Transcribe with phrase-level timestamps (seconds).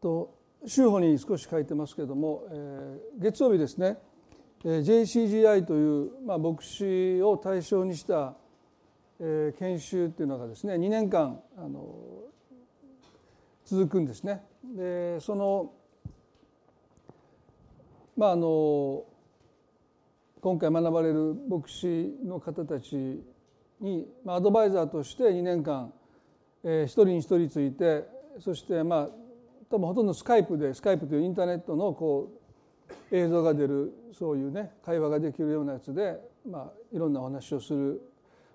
[0.00, 0.34] と
[0.66, 3.98] 週報に少し書いてますけれども、えー、月曜日ですね
[4.62, 8.34] JCGI という、まあ、牧師を対象にした、
[9.18, 11.94] えー、研修っていうのがですね2年間あの
[13.64, 14.42] 続くんですね。
[14.76, 15.72] でその
[18.16, 19.04] まああの
[20.42, 23.22] 今回学ばれる牧師の方たち
[23.80, 25.92] に、まあ、アドバイザーとして2年間、
[26.64, 28.04] えー、一人に一人ついて
[28.40, 29.19] そしてまあ
[29.70, 32.32] 多分ほとんどスカイプでスカイプというインターネットのこ
[33.12, 36.16] う映像が出るそういうね会話ができるようなやつで、
[36.48, 38.02] まあ、いろんなお話をする、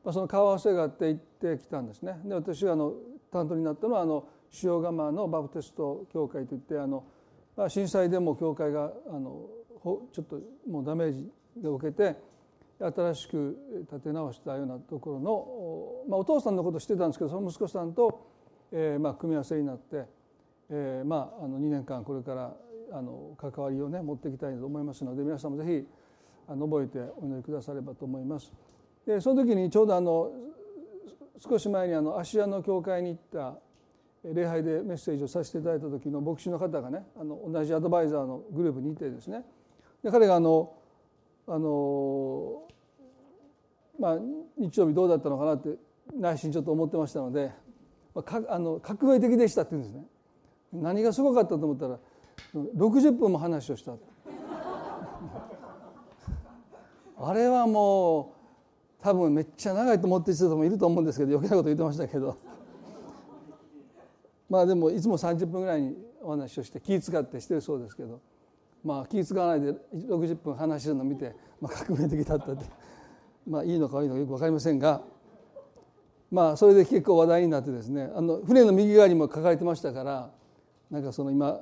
[0.03, 2.19] まあ、その顔合わせがあって行ってきたんですね。
[2.25, 2.93] で私があの
[3.31, 4.27] 担当になったのはあの
[4.61, 7.05] 塩釜のバプテスト教会といってあの、
[7.55, 9.47] まあ、震災でも教会があの
[10.11, 10.39] ちょっと
[10.69, 12.15] もうダメージを受けて
[12.79, 13.57] 新しく
[13.91, 18.27] 立て直したようなところの、まあ、お父さんのことを知ってたんですけどその息子さんと、
[18.73, 20.05] えーまあ、組み合わせになって、
[20.69, 22.53] えーまあ、あの2年間これから
[22.91, 25.87] あの関わりをね持っていきたいと思いますので皆さんもぜひ
[26.47, 28.51] あの覚えてお祈りくださればと思います。
[29.05, 30.31] でその時にちょうどあの
[31.37, 33.59] 少し前にあの芦屋の教会に行った
[34.23, 39.43] 礼拝でメッセージをさせていただいた時の牧師の方がねあの同じアドバイザーのグループにいてですね
[40.03, 40.73] で彼があの
[41.47, 42.63] あの
[43.99, 44.17] まあ
[44.57, 45.77] 日曜日どうだったのかなって
[46.15, 47.51] 内心ちょっと思ってましたので、
[48.15, 50.05] まあ、かあの革命的でしたって言うんですね
[50.81, 51.99] 何がすごかったと思ったら
[52.53, 53.93] 60分も話をした
[57.17, 58.33] あれはも
[59.01, 62.37] う多分めっちゃ長いと思ってる人もいると思うんですけど余計なこと言ってましたけど。
[64.49, 68.19] まあでもいつも30分ぐらいにお話をして気遣ってしてるそうですけど。
[68.83, 72.65] まあ気遣わないで60分話してるのを見て、まあ、革命的だったって。
[73.47, 75.03] まあいいのか悪いのかよく分かりませんが。
[76.31, 80.31] まあそれで結構話題になってですねあの船の右側にも書かれてましたから
[80.89, 81.59] なんかその今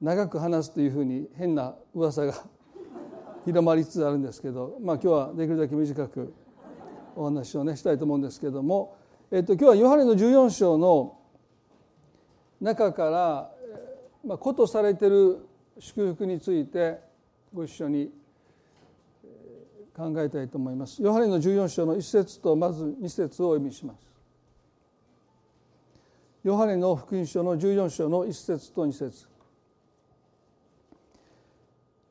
[0.00, 2.34] 長く話すというふうに変な噂が
[3.44, 6.32] 広まりつつあるんですけど、まあ、今日はできるだけ短く
[7.16, 8.96] お話をねしたいと思うんですけども、
[9.30, 11.18] えっと、今日はヨハネの14章の
[12.60, 13.52] 中から、
[14.24, 15.46] まあ、ことされてる
[15.78, 16.98] 祝福について
[17.52, 18.12] ご一緒に
[19.96, 21.00] 考えたいと思います。
[21.02, 24.13] ヨハネの14章の1節とまず2節をお読みします。
[26.44, 29.26] ヨハネの福音書の14章の1節と2節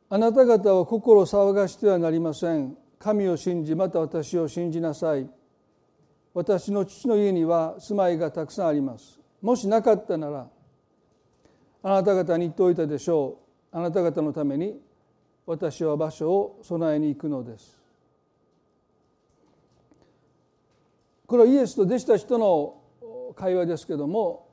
[0.09, 2.75] あなた方は心を騒がしてはなりません。
[2.99, 5.29] 神を信じまた私を信じなさい。
[6.33, 9.19] 私の父の家には住まいがたくさんあります。
[9.41, 10.47] もしなかったなら
[11.83, 13.37] あなた方に言っておいたでしょ
[13.71, 13.77] う。
[13.77, 14.79] あなた方のために
[15.47, 17.77] 私は場所を備えに行くのです
[21.25, 22.82] これはイエスと弟子たちとの
[23.35, 24.49] 会話ですけども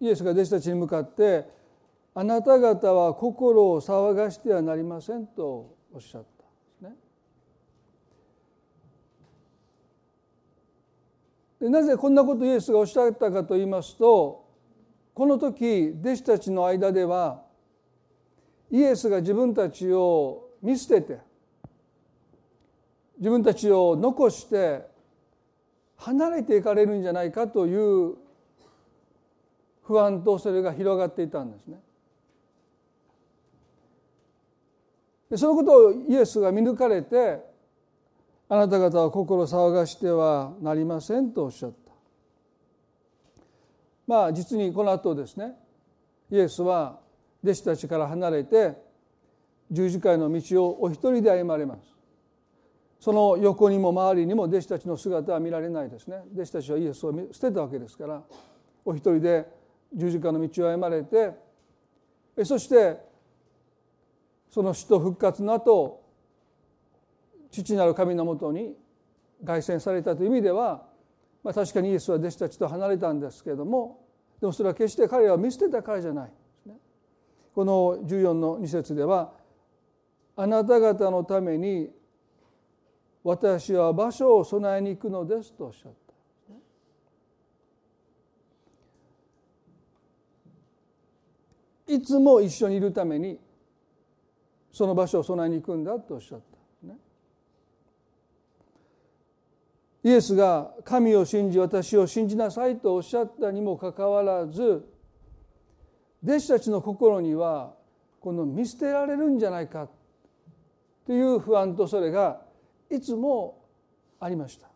[0.00, 1.46] イエスが弟子たちに向かって
[2.14, 6.24] 「あなた方は心を騒がしてはなりません」とおっしゃっ
[6.80, 6.96] たんですね。
[11.60, 14.44] でなぜこんなことイエスがおっしゃったかと言いますと
[15.14, 17.42] この時弟子たちの間では
[18.70, 21.18] イエスが自分たちを見捨てて
[23.18, 24.86] 自分たちを残して
[25.98, 28.16] 離れていかれるんじゃないかという
[29.82, 31.80] 不安とそれが広がっていたんですね。
[35.30, 37.40] でそのことをイエスが見抜かれて
[38.48, 41.92] あなた方は心騒がしてはなりませんとおっしゃった。
[44.06, 45.52] まあ実にこの後ですね
[46.30, 46.98] イエスは
[47.42, 48.74] 弟子たちから離れて
[49.70, 51.97] 十字架の道をお一人で歩まれます
[53.00, 56.22] その横にも周りにも弟子たちの姿は見られないですね。
[56.34, 58.22] 弟子たちはイエスを捨てたわけですから
[58.84, 59.46] お一人で
[59.94, 61.32] 十字架の道を歩まれて
[62.44, 62.98] そして
[64.50, 66.02] その死と復活の後
[67.50, 68.74] 父なる神のもとに
[69.44, 70.82] 凱旋されたという意味では、
[71.42, 74.04] まあ、確かにイエスは弟子たちと離れたんですけれども
[74.40, 76.32] でもそれは決して彼らを見捨てたからじゃない。
[77.54, 79.32] この14の2節では
[80.36, 81.90] あなた方のために
[83.24, 85.98] 私は場所を備えに行くのですとおっしゃった。
[91.88, 93.40] いつも一緒にいるために
[94.72, 96.40] その場所を備えに行くんだとおっしゃっ
[96.82, 96.96] た、ね
[100.04, 104.86] イエスが神を信じ私を信じなさいとおっしゃったにもかかわらず
[106.22, 107.74] 弟子たちの心には
[108.20, 109.88] この見捨てられるんじゃないか
[111.06, 112.42] という不安とそれが
[112.90, 113.64] いつも
[114.20, 114.68] ありました。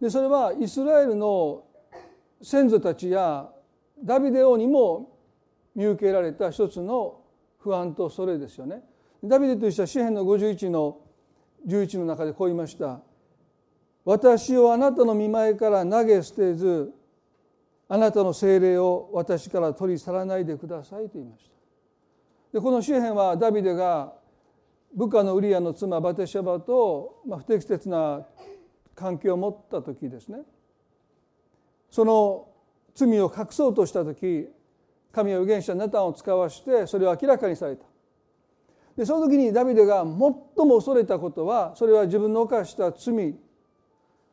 [0.00, 1.64] でそれはイスラエルの
[2.42, 3.48] 先祖たちや
[4.02, 5.18] ダビデ王にも
[5.74, 7.20] 見受けられた一つの
[7.58, 8.82] 不安とそれですよね。
[9.24, 10.98] ダビデとしては詩篇の51の
[11.66, 13.00] 11の中でこう言いました。
[14.04, 16.92] 私をあなたの見前から投げ捨てず
[17.88, 21.50] あなたの精霊を私から取り去らないでくださいと言いました
[22.58, 24.12] でこの詩篇はダビデが
[24.96, 28.26] 部下のウリアの妻バテシャバと、不適切な
[28.94, 30.38] 関係を持った時ですね。
[31.90, 32.48] その
[32.94, 34.48] 罪を隠そうとした時
[35.12, 37.84] 神は預言者ナタンを使わしてそれを明らかにされた。
[38.96, 40.42] でその時にダビデが最も
[40.76, 43.34] 恐れたことはそれは自分の犯した罪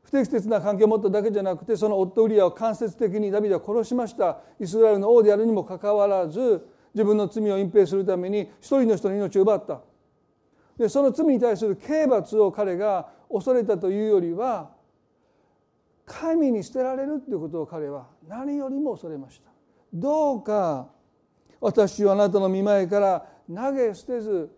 [0.04, 4.39] 不適切な関係を持っただけじゃなくてその夫ウリアを間接的にダビデは殺しました。
[4.60, 9.81] イスラエルの王であるにもかかわらず自分の罪を隠蔽するために一人の人の命を奪った。
[10.78, 14.72] でその罪に対する刑罰を彼が恐れたというよりは
[16.06, 19.50] 神に捨てられるということを彼は何よりも恐れました。
[19.94, 20.88] どうか
[21.62, 24.50] 私をあなたの見前から投げ捨てず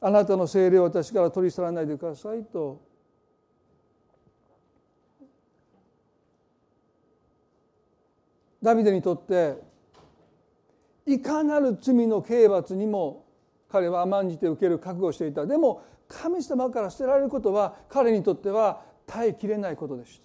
[0.00, 2.82] あなたの精霊を私から取り去らないでくださいと。
[8.62, 9.58] ダビデにとって
[11.06, 13.23] いかなる罪の刑罰にも
[13.74, 20.24] 彼は甘んじて受ける覚悟をしていたでも神様から捨てられることは彼にとっては耐えきれないことでした。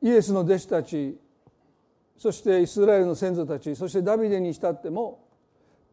[0.00, 1.18] イエスの弟子たち
[2.16, 5.26] そしてイスラエルの先祖たちそしてダビデにしたっても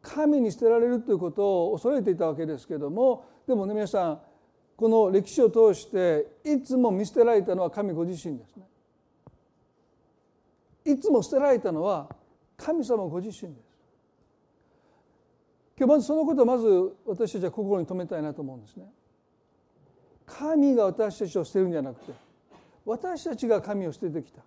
[0.03, 4.21] 神に捨てられるということを恐れていたわけですけどもでもね皆さん
[4.75, 8.63] この歴史を通していつも見捨てられたのは神ご自身ですね。
[10.85, 12.09] いつも捨てられたのは
[12.57, 13.65] 神様ご自身です。
[15.77, 16.67] 今日まずそのことをまず
[17.05, 18.85] 私たちは心に留めたいなと思うんですね。
[20.25, 22.13] 神が私たちを捨てるんじゃなくて
[22.85, 24.41] 私たちが神を捨ててきた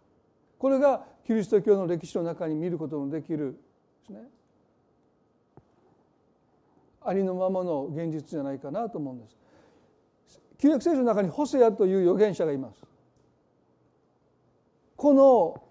[0.59, 3.57] これがキリスト教の歴史の中に見ることのできる
[4.01, 4.29] ですね
[7.05, 9.37] ありのままの現実じゃないかなと思うんです
[10.59, 12.83] 旧約聖書の中にホセアという預言者がいます。
[14.97, 15.63] この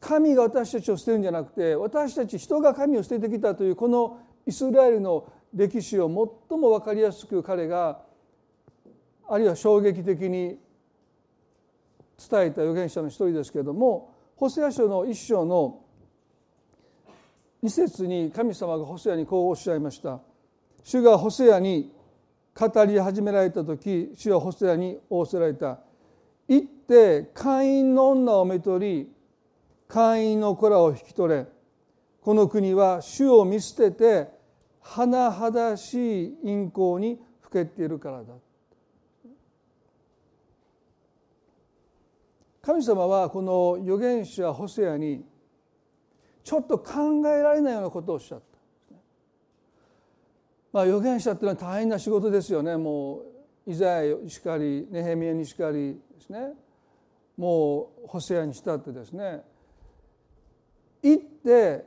[0.00, 6.06] 神が私たちを捨てるんじゃなくて私たち人が神を捨ててきたというこのイスラエルの歴史を
[6.48, 8.02] 最も分かりやすく彼が
[9.28, 10.58] あるいは衝撃的に伝
[12.42, 15.80] えた預言者の一人ですけれどもホセア書の一章の
[17.64, 20.20] 2節に神様がホセアにこうおっしゃいました。
[20.84, 21.95] 主がホセアに
[22.58, 25.78] 語り始められた時主はホセアに仰せられた。
[26.48, 29.12] 行って会員の女をめとり
[29.88, 31.46] 会員の子らを引き取れ。
[32.22, 34.28] この国は主を見捨てて
[34.82, 38.34] 甚だしい陰行にふけているからだ。
[42.62, 45.24] 神様はこの預言者ホセアに
[46.42, 48.45] ちょっと考えられないようなことをおっしゃった。
[50.76, 52.76] まあ、預言者っていうのは大変な仕事ですよね。
[52.76, 53.22] も
[53.66, 56.52] うイザヤにしかりネヘミヤにしかりですね。
[57.38, 59.40] もうホセアにしたってですね。
[61.02, 61.86] 行って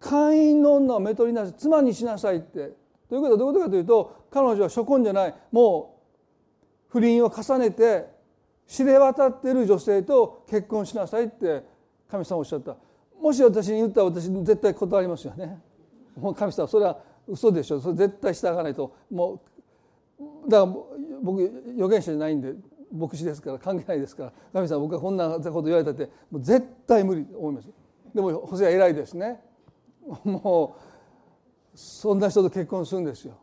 [0.00, 1.54] 会員の女をめとりなさい。
[1.56, 2.72] 妻にしなさいって。
[3.08, 5.34] ということはどういうことかというと彼女は初婚じゃない。
[5.52, 6.00] も
[6.88, 8.06] う不倫を重ねて
[8.66, 11.62] 知れ渡っている女性と結婚しなさいって
[12.10, 12.74] 神様おっしゃった。
[13.22, 15.67] もし私に言ったら私絶対断りますよね。
[16.20, 17.80] もう神様それは嘘でしょ。
[17.80, 18.94] それ絶対従わないと。
[19.10, 19.40] も
[20.18, 20.72] うだから
[21.22, 21.42] 僕
[21.74, 22.54] 預言者じゃないんで
[22.92, 24.32] 牧師ですから関係ないですから。
[24.52, 27.68] 神様僕がこんなこと言われたってもう絶対無理と思います。
[28.14, 29.40] でもホセは偉いですね。
[30.24, 30.76] も
[31.74, 33.34] うそんな人と結婚するんですよ。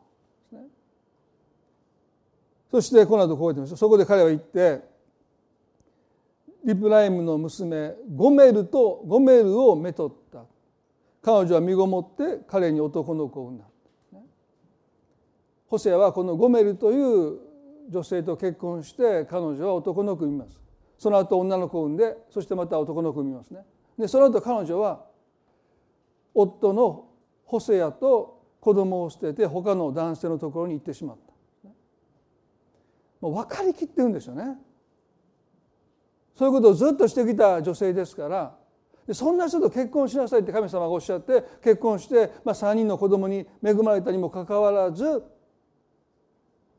[2.72, 3.77] そしてこの後こう言ってます。
[3.77, 4.82] そこで彼は言って
[6.65, 10.44] リプライムの娘ゴメルとゴメルをめとった。
[11.25, 13.65] 彼女は身ごもって彼に男の子を産んだ。
[15.65, 17.39] ホセアはこのゴメルという
[17.89, 20.62] 女性と結婚して彼女は男の子を産みます。
[21.00, 23.65] その後女の子を産んでそしてまた男の子を産みますね。
[23.98, 25.03] でその後彼女は
[26.36, 27.08] 夫の
[27.44, 31.17] ホセアと子供を捨てて他の男性のところに行ってしまっ
[31.63, 31.70] た。
[33.22, 34.60] もう分かりきってるんですよね。
[36.36, 38.64] そういうことをずっとしてきた女性ですから
[39.08, 45.24] でそんな人と結婚しなさいって神様がおっしゃって結婚して、まあ、3人の子供に恵まれたにもかかわらず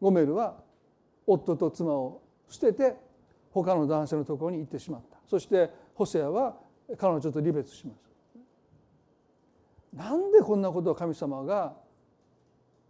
[0.00, 0.56] ゴメルは
[1.26, 2.96] 夫と妻を捨てて
[3.50, 5.16] 他の男性のところに行ってしまった。
[5.26, 6.56] そしてホセアは
[6.98, 8.06] 彼女と離別します。
[9.94, 11.74] なんでこんなことを神様が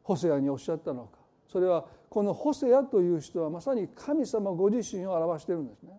[0.03, 1.19] ホセアにおっしゃったのか。
[1.47, 5.93] それはこのホセアという人はまさに神様ご自身を表しているんですね。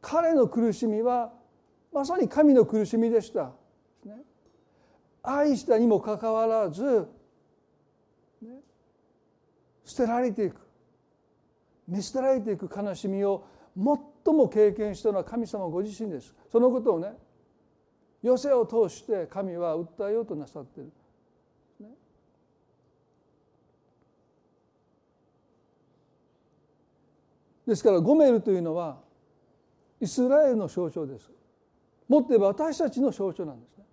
[0.00, 1.32] 彼の苦しみは
[1.92, 3.52] まさに神の苦しみでした。
[5.22, 7.08] 愛したにもかかわらず、
[9.84, 10.66] 捨てられていく
[11.88, 13.44] 見捨てられていく悲しみを
[13.76, 16.34] 最も経験したのは神様ご自身です。
[16.50, 17.12] そのことをね
[18.24, 20.92] 余生を通して神は訴えようとなさっている。
[27.66, 28.98] ですからゴメルというのは
[30.00, 31.35] イスラエルの象徴です。
[32.08, 33.84] もっと言えば私たちの象徴なんですね。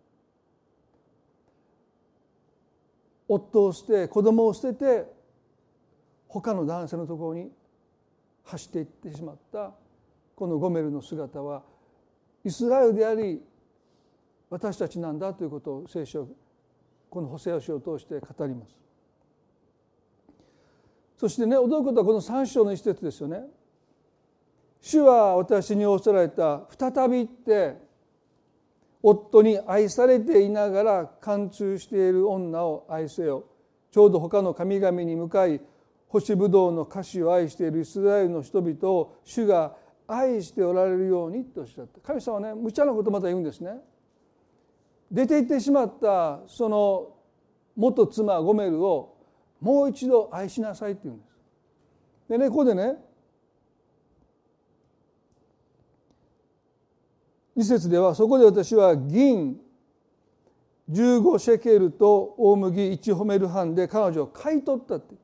[3.28, 5.06] 夫を捨て子供を捨てて
[6.28, 7.52] 他の男性のところに
[8.44, 9.74] 走っていってしまった
[10.36, 11.64] このゴメルの姿は
[12.44, 13.42] イスラエルであり
[14.50, 16.28] 私たちなんだということを聖書
[17.10, 18.76] この補正書を通して語ります。
[21.18, 23.44] そしてね驚くことはこの3章の一節ですよね。
[24.82, 27.78] 主は私に仰せられた再びって
[29.04, 33.44] 夫に愛されていながら貫通している女を愛せよ。
[33.92, 35.62] ちょうど他の神々に向かい
[36.08, 39.76] 干しぶどうの歌詞を愛しているイスラエルの人々を主が
[40.08, 42.00] 愛しておられるようにとおっしゃった。
[42.00, 43.72] 神様はね無茶なことまた言うんですね。
[45.12, 47.10] 出て行ってしまったその
[47.76, 49.18] 元妻ゴメルを
[49.60, 51.34] もう一度愛しなさいって言うんです。
[52.30, 52.96] でねここでね
[57.58, 59.58] 2節ではそこで私は銀
[60.92, 65.16] 15シェケルと大麦1ホメル半で彼女を買い取ったって。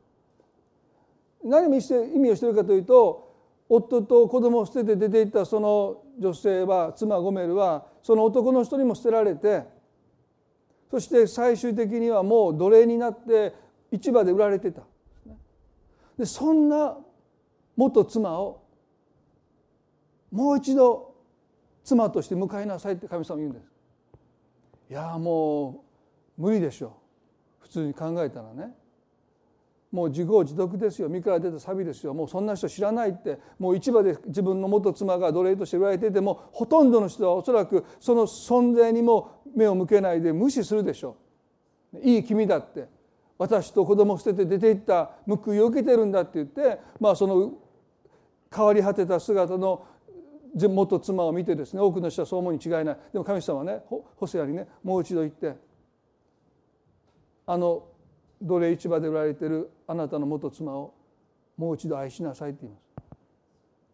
[1.44, 1.78] 何を意
[2.20, 3.30] 味をしているかというと
[3.70, 9.64] 夫と子供を捨てて出ていったその女性は妻ゴメルはその男の人にも捨てられて
[10.92, 13.54] そして最終的にはもう奴隷になって
[13.92, 14.82] 市場で売られてた。
[16.18, 16.98] でそんな
[17.78, 18.62] 元妻を
[20.32, 21.09] もう一度
[21.90, 23.64] 妻として迎えなさいって神様言うんです。
[24.92, 25.84] いやも
[26.38, 26.88] う無理でしょ。
[26.88, 26.92] う
[27.64, 28.76] 普通に考えたらね。
[29.92, 31.10] もう自業自得ですよ。
[31.10, 32.14] 身から出たサビですよ。
[32.14, 33.40] もうそんな人知らないって。
[33.58, 41.18] もう市場で自分の元妻が奴隷として売られててもほとんどの人はおそらくその存在にも目を向けないで無視するでしょ。
[41.94, 42.88] ういい君だって。
[43.40, 45.12] 私と子供を捨てて出ていった。
[45.28, 47.54] 報いを受けてるんだって言ってまあその
[48.56, 49.86] 変わり果てた姿の
[50.56, 52.98] 元妻を見てですね多くの人はそう思うに違いない。
[53.14, 55.56] でも神様はねホセアにねもう一度言って
[57.46, 57.84] あの
[58.42, 60.94] 奴隷市場で売られているあなたの元妻を
[61.58, 62.86] もう一度愛しなさいって言います。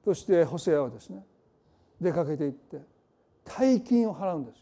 [0.03, 1.25] そしてホセアはですね
[1.99, 2.79] 出かけていって
[3.43, 4.61] 大金を払うんですよ。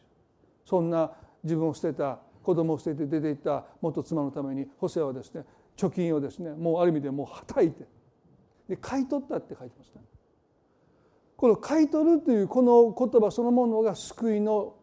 [0.66, 1.12] そんな
[1.44, 5.44] 自分を捨てた子供を捨てて出ていった元妻のためにホセアはですね
[5.76, 7.86] 貯金をですねもうある意味でもうはたいて
[8.70, 10.02] で買い取ったって書いてますね。
[11.44, 14.76] この買い取るというこの言葉そのものが救いの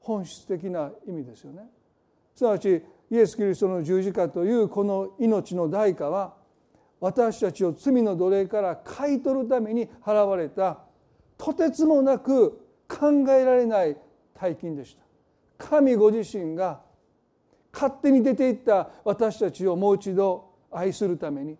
[0.00, 1.62] 本質的な意味ですよね。
[2.34, 6.34] すなわちイエス・キリストの十字架というこの命の代価は
[6.98, 10.80] 私たちを罪の奴隷から買い取るために払われた
[11.36, 13.96] とてつもなく考えられない
[14.34, 15.02] 大金でした。
[15.56, 16.80] 神ご自身が
[17.72, 21.56] 勝手に出ていった私たちをもう一度愛するために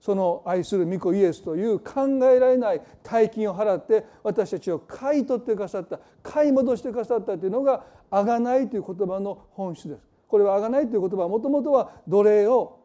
[0.00, 10.06] その愛する御子イエスという考えられない大金を払って私たちを買い取ってくださった買い戻してくださったというのが「あがない」という言葉の本質です。
[10.28, 12.78] これは「あがない」という言葉はもともとは奴隷を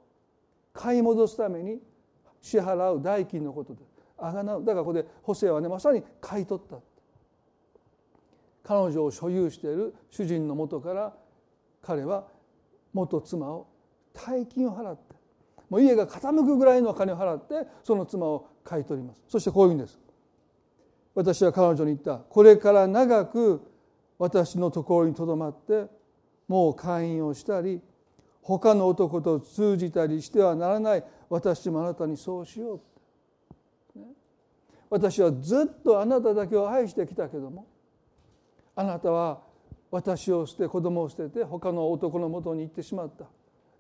[0.74, 1.82] 買い戻すために
[2.40, 3.92] 支払う代金のことです。
[4.18, 6.78] あがなうだからここでホセはねまさに買い取った
[8.64, 11.14] 彼女を所有している主人のもとから
[11.82, 12.28] 彼は
[12.94, 13.68] 元妻を
[14.14, 15.11] 大金を払って
[15.72, 19.22] もう家が傾くぐらいの金を払ってその妻を買い取ります。
[19.30, 19.98] そしてこういうんです。
[21.16, 22.18] 私は彼女に言った。
[22.18, 23.62] これから長く
[24.20, 25.88] 私のところにとどまって
[26.50, 27.82] もう会員をしたり
[28.42, 31.06] 他の男と通じたりしてはならない。
[31.30, 32.82] 私もあなたにそうしよ
[33.96, 34.08] う、ね、
[34.90, 37.66] 私はずっとあなただけを愛してきたけども
[38.76, 39.40] あなたは
[39.90, 43.24] 私を捨て子供を捨てて他の男のもとに行ってしまった。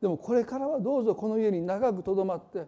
[0.01, 2.65] でもこれからはどうぞこの家に長くとどまって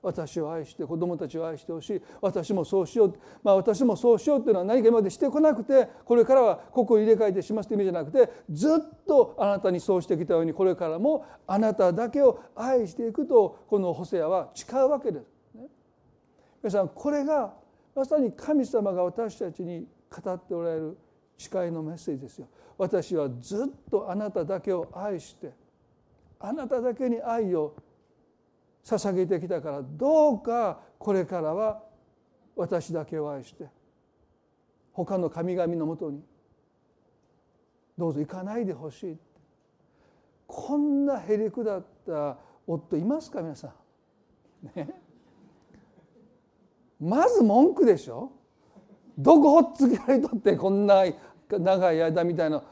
[0.00, 15.26] 私を愛して子供たちを愛してほしい私もそうしようまあ私もそうしようっていうのは何か今までしてこなくてこれからはここを入れ替えてしますという意味じゃなくてずっとあなたにそうしてきたようにこれからもあなただけを愛していくとこのホセアは誓うわけです。
[16.62, 17.54] 皆さんこれが
[17.94, 20.98] まさに神様が私たちに語っておられる
[21.36, 22.46] 誓いのメッセージですよ。
[22.76, 25.52] 私はずっとあなただけを愛して
[26.40, 27.74] あなただけに愛を
[28.84, 31.82] 捧げてきたからどうかこれからは
[32.56, 33.66] 私だけを愛して
[34.92, 36.22] 他の神々のもとに
[37.96, 39.18] どうぞ行かないでほしい
[40.46, 43.72] こんなへりくだった夫いますか皆さん。
[44.74, 44.88] ね、
[47.00, 48.32] まず文句でしょ。
[49.16, 51.04] どこほっつきられとってこんな
[51.50, 52.62] 長い間みたいな。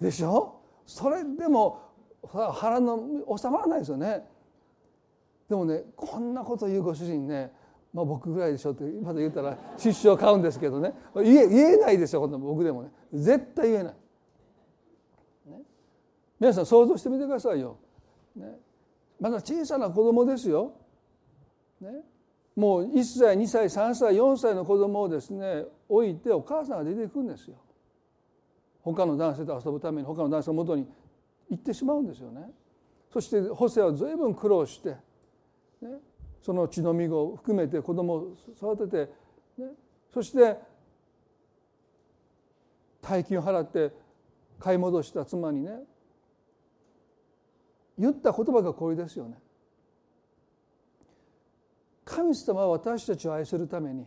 [0.00, 0.60] でしょ。
[0.86, 1.89] それでも
[2.26, 2.98] 腹の
[3.36, 4.24] 収まらないですよね。
[5.48, 7.52] でもねこんなこと言うご主人ね、
[7.92, 13.94] まあ、僕ぐらいでしょってまだ言ったら失笑買うんですけどね言え言えないですよ僕でもね絶対言えない。
[15.46, 15.58] ね、
[16.38, 17.78] 皆さん想像してみてくださいよ。
[18.36, 18.46] ね、
[19.18, 20.72] まだ小さな子供ですよ。
[21.80, 21.90] ね、
[22.54, 27.56] もう1歳2歳3歳4歳の子供をですね置いてお母さんが出ていくんですよ。
[28.82, 30.86] 他の男性と遊ぶために他の男性のもとに
[31.50, 32.50] 行ってしまうんですよね。
[33.12, 34.96] そしてホセは随分苦労して
[35.82, 35.98] ね、
[36.42, 39.12] その血のみ子を含めて子供を育てて、
[39.62, 39.68] ね、
[40.12, 40.56] そして
[43.02, 43.92] 大金を払って
[44.58, 45.70] 買い戻した妻にね
[47.98, 49.36] 言った言葉がこれですよね。
[52.04, 54.04] 神様は私たちを愛するために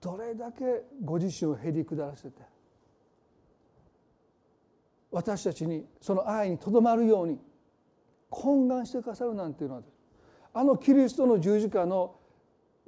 [0.00, 2.42] どれだけご自身をへり下らせて
[5.10, 7.38] 私たちにその愛にとどまるように
[8.30, 9.82] 懇願してくださるなんていうのは
[10.52, 12.16] あのキリストの十字架の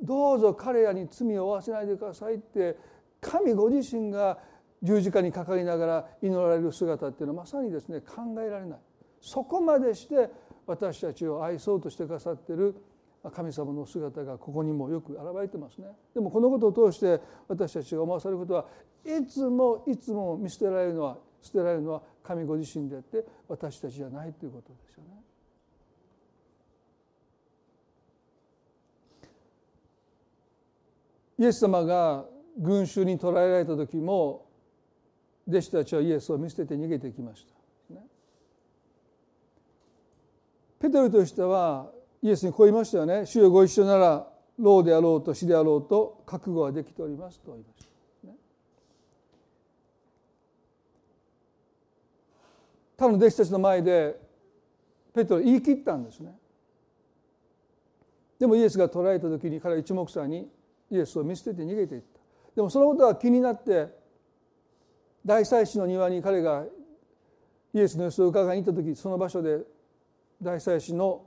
[0.03, 2.77] どうぞ彼らに罪を負わせないでくださいって
[3.21, 4.39] 神ご自身が
[4.83, 8.79] 十字架にかかりながら祈られる姿っていうのはまさにですね考えられない。
[9.21, 10.31] そこまでして
[10.67, 12.75] 私たちを愛そうとしてくださっている
[13.35, 15.89] 神様の姿がここにもよく現れてますね。
[16.15, 18.67] でもこのことを通して私たちが思わされることは
[19.05, 25.11] いつもいつも見捨てられるのは捨てられるのは神ご自身であって私たちじゃないということですよね。
[31.39, 32.27] イエス様が
[32.59, 34.47] 群衆に捕らえられた時も
[35.49, 37.61] 弟子たちはイエスを見捨てて逃げてきました。
[40.81, 44.27] ペテロとしてはイエスにこう言いましたよね「主よご一緒なら
[44.59, 47.85] 老であろうと死であろうと覚悟はできております」と言いまし
[48.23, 48.29] た。
[48.29, 48.35] ね、
[53.01, 54.21] 他の弟子たちの前で
[55.15, 56.35] ペテロ言い切ったんですね。
[58.39, 60.51] でもイエスが捕らえた時に彼は一目散に
[60.91, 62.21] イエスを見捨てて逃げていった
[62.57, 63.89] でもそのことが気になって
[65.25, 66.65] 大祭司の庭に彼が
[67.75, 69.61] イエスの様子を伺いに行った時その場所で
[70.43, 71.23] 大祭司の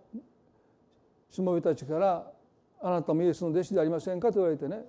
[1.30, 2.32] しもべたちから
[2.82, 4.86] 「あなたもイエスの弟子でありませんか?」と言われてね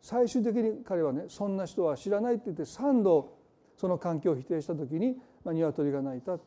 [0.00, 3.36] 最終的に彼はねそんな人は知らないって言って3度
[3.76, 6.38] その関係を否定した時に、まあ、鶏が鳴いた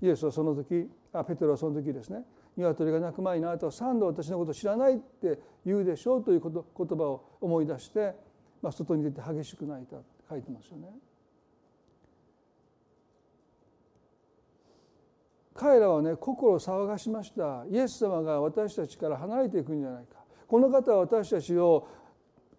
[0.00, 2.24] イエスはその時あペテロはその時ですね
[2.56, 8.14] 鶏が鳴く前にあなたは3度私のことを知らないって言うでしょうということ言葉を思い出して、
[8.60, 10.88] まあ、外に出て激しく泣いたって書いてますよね。
[15.54, 17.64] 彼らはね心を騒がしました。
[17.70, 20.18] イエス様が私たちから離れていくんじゃないか。
[20.46, 21.88] この方は私たちを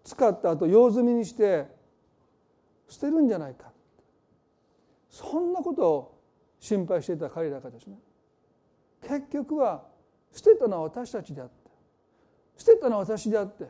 [0.04, 1.66] 使った後用済みにして
[2.88, 3.70] 捨てるんじゃないか。
[5.10, 6.20] そんなことを
[6.58, 7.96] 心配していた彼らがですね
[9.02, 9.82] 結局は
[10.32, 11.54] 捨てたのは私たちであって
[12.56, 13.66] 捨てたのは私であって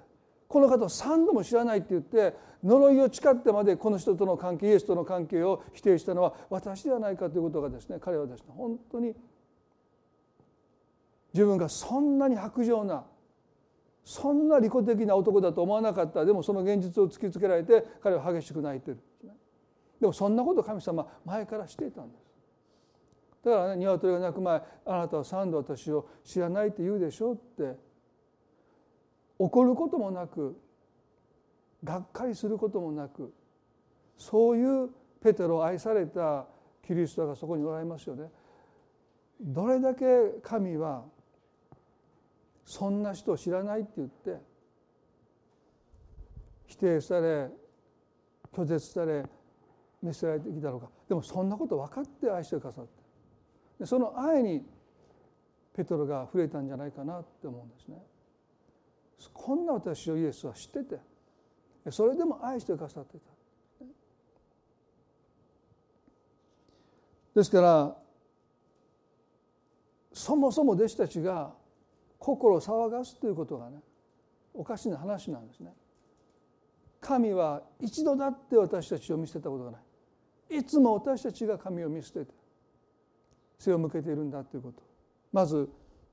[0.48, 9.14] この方を3度も知らないって言って呪いを誓ってまでこの人との関係イエスとの関係を否定したのは私ではないかということがですね彼はですね本当に
[11.32, 13.04] 自分がそんなに薄情な
[14.04, 16.24] そんな利己的な男だと思わなかった。
[16.24, 18.98] でもその現実を突きつけられて彼は激しく泣いてる。
[20.00, 22.30] でもそんなこと神様前からしていたんです
[23.44, 27.76] だからね鶏が鳴く前あなたは三度私を知らないって言うでしょうって
[29.38, 30.56] 怒ることもなく
[31.82, 33.32] がっかりすることもなく
[34.16, 34.90] そういう
[35.22, 36.46] ペテロを愛された
[36.86, 38.30] キリストがそこにおられますよね。
[39.40, 40.04] どれだけ
[40.42, 41.04] 神は
[42.64, 44.36] そんな人を知らないって言って
[46.66, 47.48] 否定され
[48.52, 49.24] 拒絶され
[50.02, 52.86] 見せられてきたのかでもそんなこと分かって愛してくださっ
[53.78, 54.64] てその愛に
[55.74, 57.96] ペトロが触れたんじゃないかなって思うんですね。
[59.32, 60.98] こんな私をイエスは知ってて
[61.90, 63.84] それでも愛してくださってた。
[67.34, 67.96] ですから
[70.12, 71.54] そもそも弟子たちが
[72.18, 73.78] 心を騒がすということがね
[74.52, 75.72] おかしな話なんですね。
[77.00, 79.80] 神は一度だって私たちを見捨てたことがない。
[80.50, 82.32] いつも私たちが神を見捨てて
[83.58, 84.82] 背を向けているんだということ。
[85.32, 85.68] まず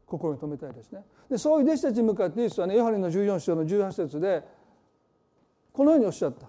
[0.06, 1.04] 心に留めたいですね。
[1.30, 4.44] でそういう弟子たちに向かってイエスはねヨハネの14章の18節で
[5.74, 6.48] このようにおっしゃった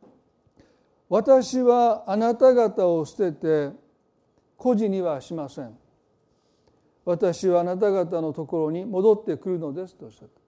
[1.08, 3.70] 「私はあなた方を捨てて
[4.56, 5.76] 孤児にはしません」
[7.04, 10.40] 「私はあなた方のところに戻ってくるのです」とおっしゃった。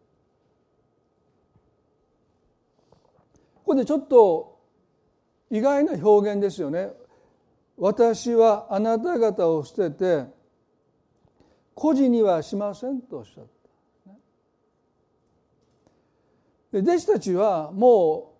[3.57, 4.52] ここでちょっと
[5.53, 6.91] 意外な表現ですよね。
[7.77, 10.25] 私はあなた方を捨てて
[11.75, 14.11] 孤児にはしませんとおっしゃった。
[16.73, 18.33] で弟子たちはも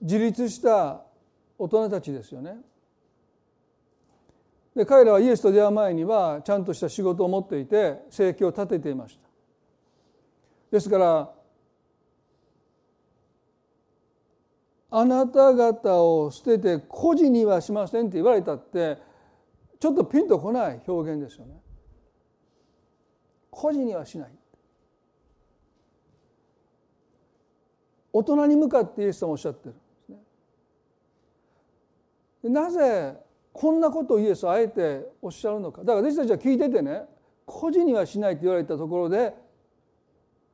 [0.00, 1.02] う自立した
[1.56, 2.56] 大人たちですよね。
[4.74, 9.28] で彼らはイエスと出会う前にはちゃんとした仕事を持っていて生計を立てていました。
[10.72, 11.33] ですから
[14.96, 18.96] あなた方を捨てて孤児にはしませんって言われたって
[19.80, 21.60] ちょっとピンとこない表現ですよね。
[23.50, 24.30] 孤児にはしない。
[28.12, 29.80] 大人に向かってイエス様おっしゃってるんで
[32.42, 32.52] すね。
[32.52, 33.16] なぜ
[33.52, 37.02] こんなことをイエスはあえておっしゃるのかだから弟子たちは聞いててね
[37.44, 39.34] 孤児にはしないって言われたところで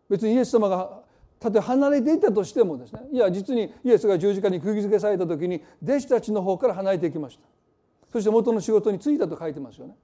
[0.08, 0.99] 別にイエス様が
[1.40, 7.44] たとえ離れていたとしてもですねいや実にイエスが十字架に釘付けされた時に弟子たちの方から離れていきました。
[8.12, 9.94] そして元の仕事に就いたと書いてますよね。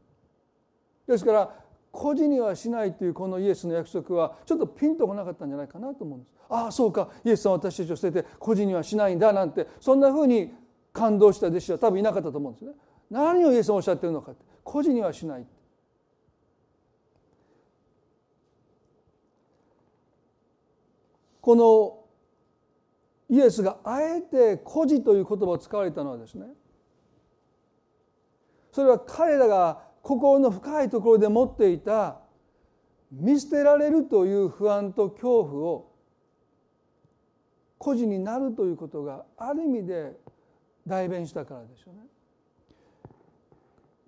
[1.07, 1.55] ですから
[1.93, 6.33] 孤児にはしないというこのイエスの約束はちょっとピンとこなかったんじゃないかなと思うんです。
[6.49, 7.11] ああそうか。
[7.25, 10.53] イエスさん私たちを捨てて孤児にはしないんだなんてそんなふうに
[10.93, 12.73] 感動した弟子は多分いなかったと思うんですね。
[13.11, 15.47] 何をイエスはおっしゃってるのかって孤児にはしない。
[21.47, 22.03] この
[23.29, 26.47] イエスがあえて孤児という言葉を使われたのはですね
[28.73, 32.19] それは彼らが心の深いところで持っていた
[33.13, 35.93] 見捨てられるという不安と恐怖を
[37.79, 40.17] 孤児になるということがある意味で
[40.85, 42.01] 代弁したからでしょうね。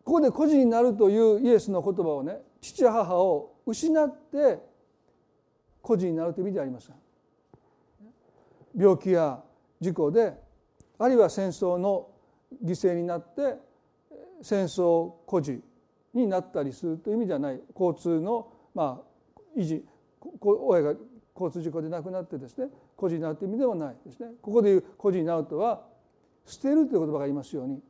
[0.03, 4.59] ここで孤児になるというイエスの言葉をね父母を失って
[5.81, 6.97] 孤児になるという意味ではありません。
[8.77, 9.43] 病気や
[9.81, 10.35] 事故で
[10.99, 12.09] あるいは戦争の
[12.65, 13.57] 犠牲になって
[14.43, 15.61] 戦争孤児
[16.15, 19.85] になったりするという意味ではない交通のまあ維持
[20.41, 20.95] 親が
[21.35, 25.83] 交通事故で亡くなってですね孤児になるという意味ではないですねここでいう孤児になるとは
[26.47, 27.81] 捨てるという言葉がありますように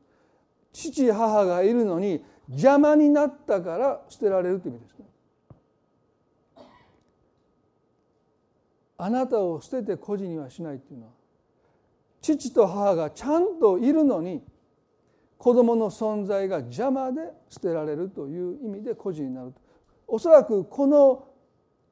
[0.72, 5.06] 父母がいるのに邪魔になったから捨てられるという意味ですね。
[8.98, 11.12] あなたを捨てて孤児にはしないというのは
[12.20, 14.42] 父と母がちゃんといるのに
[15.38, 19.54] 子供の存在が邪魔で捨てられるという意味で孤児になる
[20.08, 21.24] おそらくこの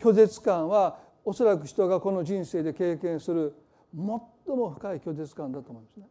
[0.00, 3.54] 拒絶感はおそらく人がこの人生で経験する
[3.94, 6.06] 最も深い拒絶感だと思うんですね。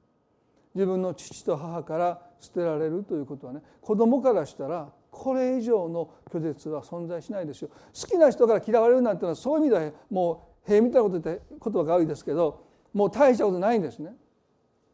[0.76, 14.14] 自分の父と母から捨てられるということはね子供からしたらこれ以上の拒絶は存在しないですよ好きな人から嫌われるなんていうのはそういう意味ではもう塀みたいなこと言って言葉が多いですけどもう大したことないんですね。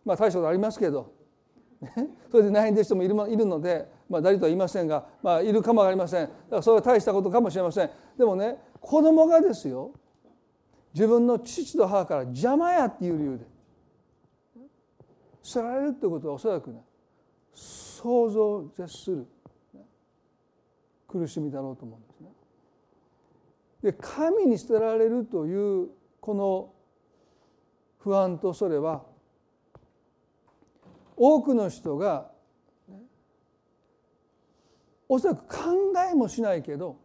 [0.03, 1.13] まあ大したことありますけど、
[1.81, 1.93] ね、
[2.31, 6.25] それで悩んでる人もいるいるので、まあ、誰とは言いませんが、まあ、いるかもありません。
[6.25, 7.89] だからそれは大したことかもしれません。
[8.17, 9.91] でもね子供がですよ
[10.93, 13.45] 自分の父と母から邪魔やっていう理由で
[15.43, 16.83] 捨てられるってことはおそらくね
[17.53, 19.27] 想像を絶する
[21.07, 21.99] 苦しみだろうと思う。
[21.99, 22.10] んです。
[23.81, 25.89] で神に捨てられるという
[26.19, 26.73] この
[27.99, 29.03] 不安とそれは
[31.17, 32.31] 多くの人が
[35.07, 35.73] おそらく考
[36.09, 36.97] えもしないけど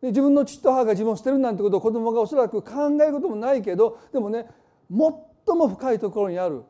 [0.00, 4.46] で自分の父と母が自分を捨てるなんてことを子供がおそらく考えることもないけどでもね
[4.90, 6.62] 最も深いところにある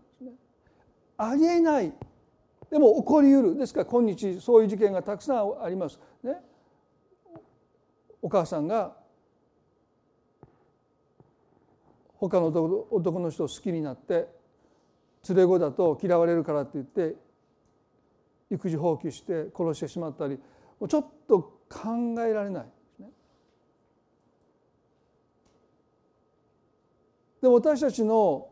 [1.16, 1.92] ありえない
[2.70, 5.98] でも起こりうるですから今日そういう事件がたくさんあります。
[6.22, 6.36] ね、
[8.22, 8.96] お母さんが
[12.16, 14.28] 他の男の人を好きになって
[15.28, 17.16] 連れ子だと嫌われるからって言って
[18.50, 20.38] 育児放棄して殺してしまったり
[20.88, 22.66] ちょっと考えられない
[27.40, 28.48] でも私たちの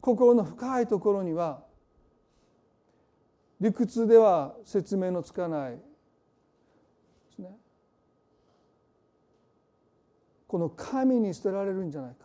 [0.00, 1.62] 心の深いところには
[3.60, 5.70] 理屈では説明のつかない。
[5.72, 5.78] で
[7.34, 7.48] すね。
[10.48, 12.24] この神に捨てられるんじゃないか、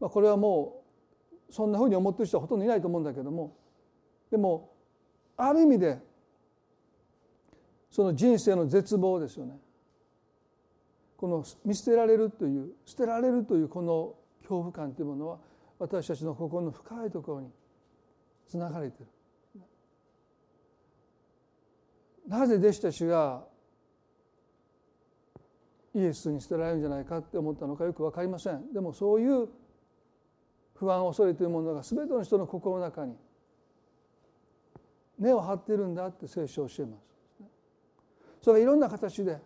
[0.00, 0.82] まあ、これはも
[1.50, 3.56] うそんなふうに思ってる人はほとんどいないと思うんだけども
[4.30, 4.70] でも
[5.36, 5.98] ある意味で
[7.90, 9.58] その人生の絶望ですよね。
[11.16, 15.38] この見捨てられるという捨てられるというこの恐怖感というものは
[15.78, 17.50] 私たちの心の深いところに
[18.46, 19.06] つながれてる。
[22.28, 23.44] なぜ弟子たちが
[25.94, 28.72] イエスに捨てられるんじゃないかって思ったのかよく分かりません。
[28.72, 29.48] でもそういう
[30.74, 33.14] 不安恐れというものが全ての人の心の中に
[35.18, 37.10] 根を張ってるんだって聖書を教えます。
[38.42, 39.38] それがいろんな形で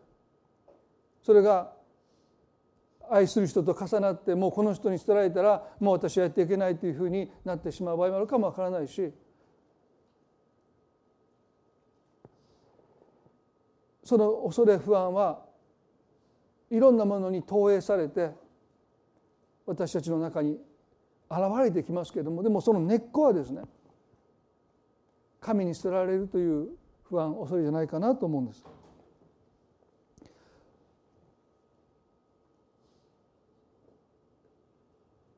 [1.23, 1.73] それが
[3.11, 9.13] 愛する人と重なってもうこの人に捨てられたらもう私はやっていけないというふうになってしまう場合もあるかもわからないし
[14.05, 15.43] その恐れ不安は
[16.71, 18.31] いろんなものに投影されて
[19.67, 20.59] 私たちの中に
[21.31, 23.63] 現れてきますけれどもでもその根っこはですね
[25.41, 26.69] 神に捨てられるという
[27.05, 28.65] 不安恐れじゃないかなと思うんです。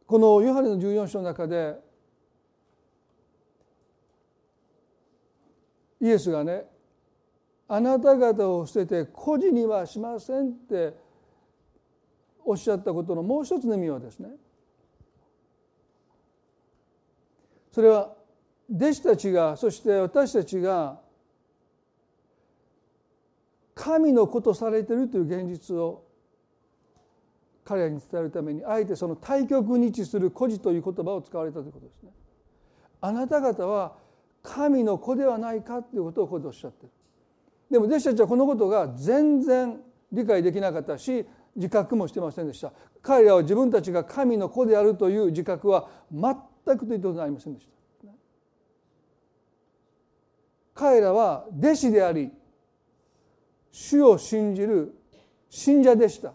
[0.06, 1.74] このヨハネの14章の中で
[6.00, 6.64] イエスがね
[7.66, 10.94] あなた方を捨てて孤児にはしませんって
[12.46, 14.28] おっしゃったことのもう一つの意味はですね
[17.72, 18.14] それは
[18.72, 21.00] 弟子たちがそして私たちが
[23.74, 26.04] 神の子とされているという現実を
[27.64, 32.10] 彼らに伝えるためにあえてその対極に位置する孤児という言葉を使われたということですね。
[33.00, 33.96] あなた方は
[34.42, 36.92] 神の子ではないかということをここでおっしゃってる。
[37.70, 39.80] でも弟子たちはこのことが全然
[40.12, 41.26] 理解できなかったし
[41.56, 42.72] 自覚もしてませんでした。
[43.02, 46.34] 彼らは自分たちが神の子であるという自覚は全
[46.78, 47.76] くということはありませんでした。
[50.74, 52.30] 彼らは弟子であり
[53.72, 54.94] 主を信じる
[55.48, 56.34] 信者でした。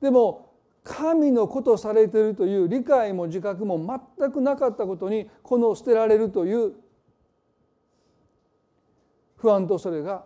[0.00, 0.50] でも
[0.82, 3.78] 神のことされているという理解も自覚も
[4.18, 6.72] 全くなかったことにこの捨てられるという
[9.36, 10.24] 不安とそれが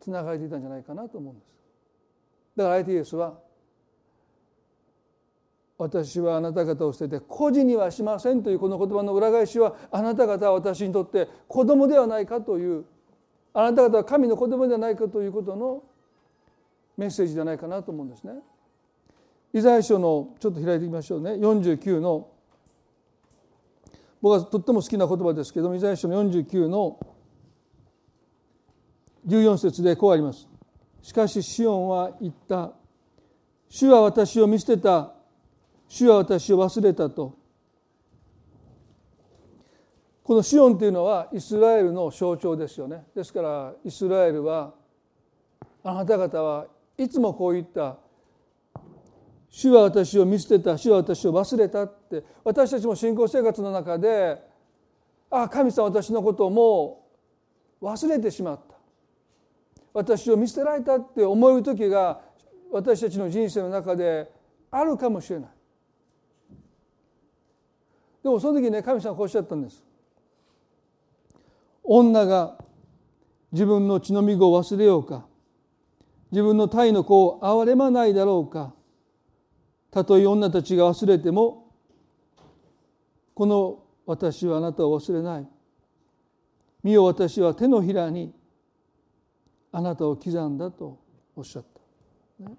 [0.00, 1.53] つながれていたんじゃないかなと思うんです。
[2.56, 3.38] だからあえてイエスは
[5.76, 12.84] 私はあなた方を捨てて孤児にはしませんというこの言葉の裏返しはあなた方は私にとって子供ではないかという
[13.52, 15.82] あなた方は神の子供ではないかということの
[16.96, 18.34] メッセージじゃないかなと思うんですね。
[19.52, 22.28] イザヤ書のちょっと開いてみましょうね49の
[24.20, 26.98] 僕はとっても好きな言葉ですけどもイザヤ書の49の
[29.26, 30.48] 14節でこうあります。
[31.04, 32.72] しかしシオンは言った。
[33.68, 35.12] 主は私を見捨てた。
[35.86, 37.36] 主は私を忘れたと。
[40.22, 43.04] このシオンというのはイスラエルの象徴ですよね。
[43.14, 44.72] ですからイスラエルは
[45.82, 47.98] あなた方はいつもこういった
[49.50, 54.42] 主は私を見捨てた主は私を忘れたって私たちも信仰生活の中で
[55.30, 57.06] ああ神様私のことをも
[57.82, 58.73] う忘れてしまった
[59.94, 62.20] 私を見捨てられたって思える時が
[62.72, 64.28] 私たちの人生の中で
[64.70, 65.48] あるかもしれない。
[68.24, 69.84] でもその時ね神様はこうおっしゃったんです。
[71.84, 72.58] 女が
[73.52, 75.26] 自分の血のみ子を忘れようか
[76.32, 78.74] 自分の体の子を憐れまないだろうか
[79.92, 81.68] たとえ女たちが忘れても
[83.34, 85.48] この私はあなたを忘れない。
[86.82, 88.34] 見よ私は手のひらに
[89.76, 91.00] あなたを刻んだと
[91.34, 91.64] おっしゃっ
[92.38, 92.56] た、ね、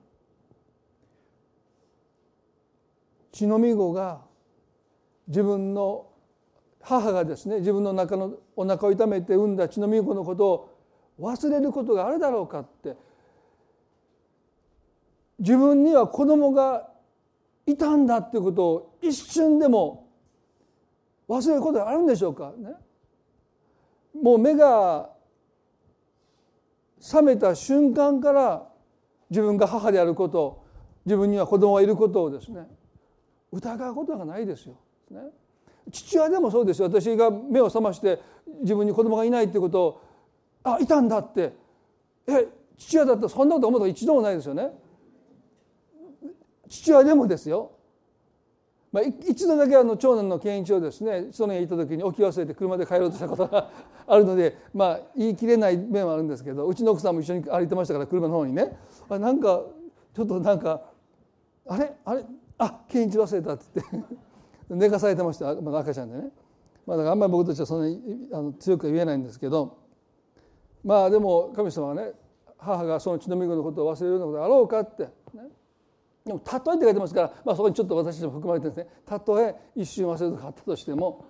[3.31, 4.19] 血のみ子が
[5.29, 6.07] 自分の
[6.81, 10.75] 母がですね自分の中のお腹を痛めて産んだ血のみ子のことを
[11.21, 12.97] 忘れることがあるだろうかって。
[15.39, 16.89] 自分には子供が
[17.65, 20.09] いたんだっていうことを一瞬でも
[21.27, 22.53] 忘れることがあるんでしょうか。
[22.57, 22.73] ね。
[24.21, 25.14] もう目が
[27.05, 28.67] 覚めた瞬間から
[29.29, 30.65] 自分が母であること
[31.05, 32.65] 自分には子供がいることをですね
[33.51, 34.75] 疑うことがないですよ。
[35.11, 35.19] ね、
[35.91, 38.19] 父親でもそうですよ私が目を覚まして
[38.61, 40.01] 自分に子供がいないっていうことを
[40.63, 41.53] あいたんだって
[42.27, 44.71] え父親だったらそんなこと思うと一度もないですよね。
[46.67, 47.71] 父親でもですよ、
[48.95, 53.69] まあ、一度だけあの長男の健一をですねその家に行った時に置き忘れて車で帰ろうとしたことが
[54.07, 58.71] あるのでまあ言い切れない面はあるんですけどうちの奥さんも一緒に歩いてましたから車の方にね。
[59.09, 59.63] あなんか
[60.15, 60.81] ちょっとなんか
[61.67, 61.91] あれ？
[62.05, 62.23] あれ？
[62.57, 64.15] あ健一忘れたって言って
[64.73, 66.31] 寝かされてました、まあ、赤ちゃんでね。
[66.85, 69.77] まあ、だからあんまり僕たちはそんなにあの強くは言えないんですけど
[70.85, 72.13] まあでも神様はね
[72.57, 75.09] 母がその血のみ子のことを忘れるようなことがあろうかって、
[76.25, 78.87] でも「たとえ」って書いてますから、まあ、そこにちょっと私たちも含まれてですね。
[79.05, 81.23] たとえ一瞬忘れずかったとしても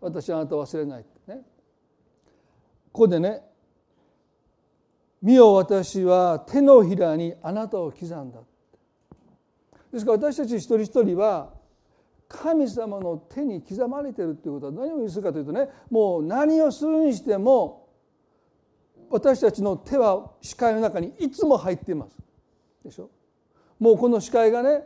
[0.00, 1.42] 私はあなたを忘れないってね。
[2.92, 3.46] ここでね
[5.20, 8.40] 「見よ私は手のひらにあなたを刻んだ」
[9.92, 11.52] ですから私たち一人一人は
[12.26, 17.88] 神様の手に刻まれてるっていうことは何を意味するかというとねもう何をするにしても
[19.10, 22.16] 私たちの手は視界の中にいつも入っています。
[22.82, 23.10] でしょ？
[23.80, 24.84] もうこの視界がね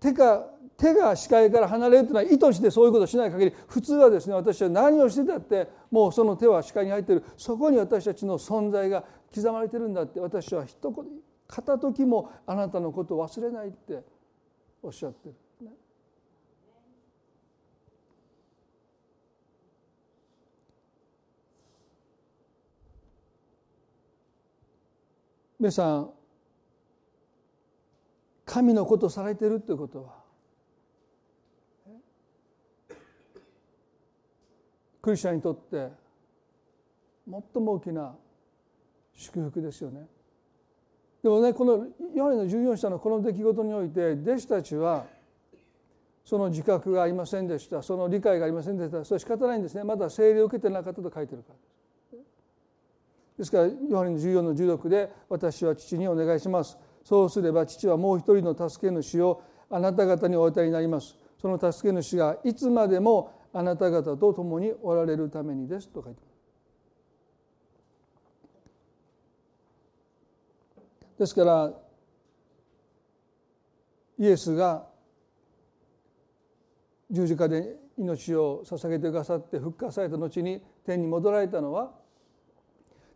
[0.00, 9.04] 手が手が視界から離れるというのは意図してそういうことをしない限り普通はですね私は何をしてたってもうその手は視界に入ってるそこに私たちの存在が
[9.34, 11.04] 刻まれてるんだって私は一言
[11.46, 14.02] 片時もあなたのことを忘れないって
[14.82, 15.34] おっしゃってる。
[25.60, 26.10] 皆さん
[28.52, 30.12] 神のことされてるということは。
[35.00, 35.88] クリスチャンにとって
[37.26, 38.14] 最も大きな
[39.14, 40.06] 祝福ですよね。
[41.22, 45.06] でもねこのヨハネの14章のこの出来事において弟子たちは
[46.22, 47.82] その自覚がありませんでした。
[47.82, 49.02] その理解がありませんでした。
[49.02, 49.82] それ仕方ないんですね。
[49.82, 51.54] まだ聖霊を受けてなかったと書いてるか
[52.12, 52.18] ら。
[53.38, 56.76] ですからヨハネの14の16で私は父にお願いします。
[57.04, 61.16] そうすれば父はもう一人の助け主をあなた方にお与えになります。
[61.40, 66.32] その助け主がいつまでもあなた方と共におられるためにですと書いてます。
[71.18, 71.72] ですから
[74.18, 74.86] イエスが
[77.10, 81.92] 十字架で命を捧げてくださって復活された後に天に戻られたのは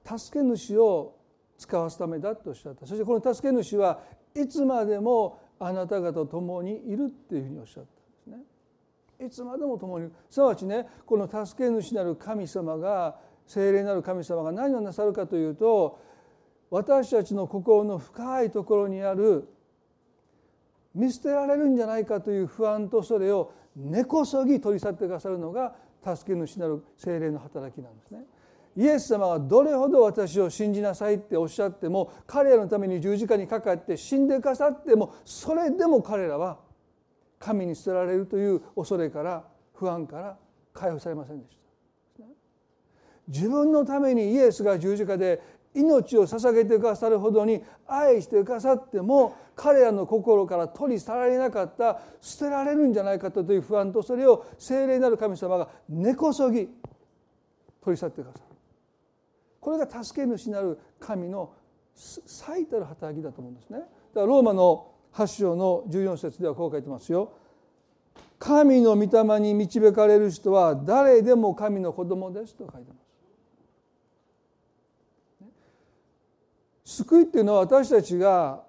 [0.05, 1.16] 助け主を
[1.59, 4.01] 使わすためだとおっしゃったそしてこの助け主は
[4.35, 9.27] いつまでもあなた方と共にいるっていうふうにおっしゃったんですね。
[9.27, 13.17] いつまでも共にすなわちねこの助け主なる神様が
[13.47, 15.99] 精霊なる神様が何をなさるかというと
[16.71, 19.49] 私たちの心の深いところにある
[20.95, 28.25] 見捨てられるんじゃないかという不安とそれを根こそぎ取り去ってくださるのが助け主なる精霊の働きなんですね。
[28.77, 36.59] イエス様がどれほど私を信じなさいっておっしゃっても彼らのために十字架にかかって死んでくださってもそれでも彼らは
[37.39, 40.37] 神に捨てられるという恐れから不安から
[40.75, 41.67] 解放されませんでした。
[43.29, 45.43] 自分のためにイエスが十字架で
[45.75, 56.69] 命を捧げてくださるほどに愛してくださっても彼らの心から取り去られなかった捨てられるんじゃないかという不安とそれを聖霊なる神様が根こそぎ
[57.83, 58.46] 取り去ってくださる
[59.67, 61.53] これが助け主なる神の
[61.93, 63.81] 最たる働きだと思うんですね。
[63.81, 67.33] だからローマの8章の14節ではこう書いてますよ。
[68.39, 72.95] 神の御霊に導かれる人は誰でも神の子供ですと書いてま
[76.85, 76.99] す。
[77.03, 78.63] 救いっていうのは私たちが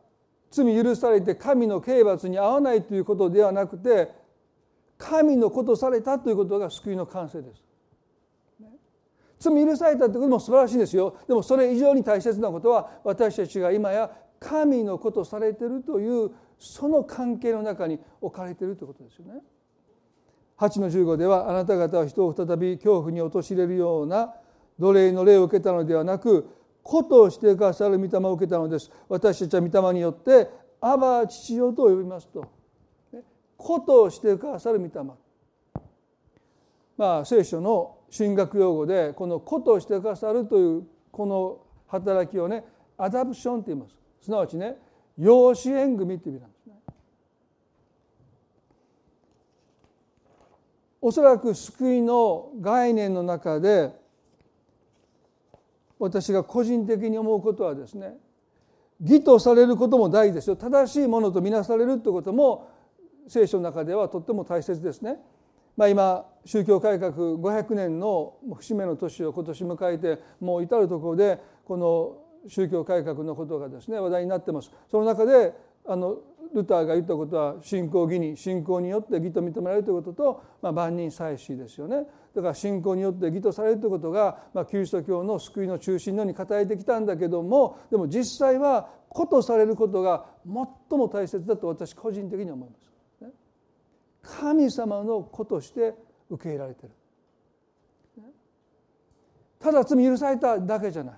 [0.49, 4.09] 罪許されて神の刑罰に合わないということではなくて
[4.97, 7.66] 神のことされたということが救いの完成です。
[9.39, 11.15] 罪許されたということも素晴らしいですよ。
[11.27, 19.41] でもそれ以上に大切なことは私たちが今や神のことされているというその関係の中に置かれているということですよね。
[20.57, 24.33] 8の15ではあなた方は人を再び恐怖に陥れるような
[24.79, 26.49] 奴隷の霊を受けたのではなく
[26.81, 28.91] 子としてくださる御霊を受けたのです。
[29.07, 30.49] 私たちは御霊によって
[30.81, 32.27] 「アバ父よ」と呼びます。
[32.29, 32.45] と
[33.55, 34.91] 子としてくださる御霊
[36.95, 42.63] まあ聖書の神学用語でこの子としてくださるというこの働きをね
[42.97, 43.95] アダプションと言います。
[44.21, 44.77] すなわちね
[45.17, 46.73] 養子縁組って意味なんですね。
[51.01, 53.91] おそらく救いの概念の中で
[55.99, 58.17] 私が個人的に思うことはですね
[59.01, 60.55] 義とされることも大事ですよ。
[60.55, 62.69] 正しいものとみなされるということも
[63.27, 65.19] 聖書の中ではとっても大切ですね。
[65.75, 74.71] まあ、今宗教改革500年の節目の年を今年迎えてもう至る所でこの宗教改革のことがですね話題になってます。
[74.89, 75.53] その中で
[75.85, 76.17] あの
[76.53, 92.87] ルターが言ったことは信仰義に信仰によって義と認められるということと、まあ、万人祭祀ですよねだから信仰によって義とされるということが、まあ、キリスト教の救いの中心のように語られてきたんだけどもでも実際は子とされることが最も大切だと私個人的に思います。
[94.21, 95.95] 神様の子として
[96.29, 96.91] 受け入れられてる
[99.59, 101.15] ただ罪許されただけじゃない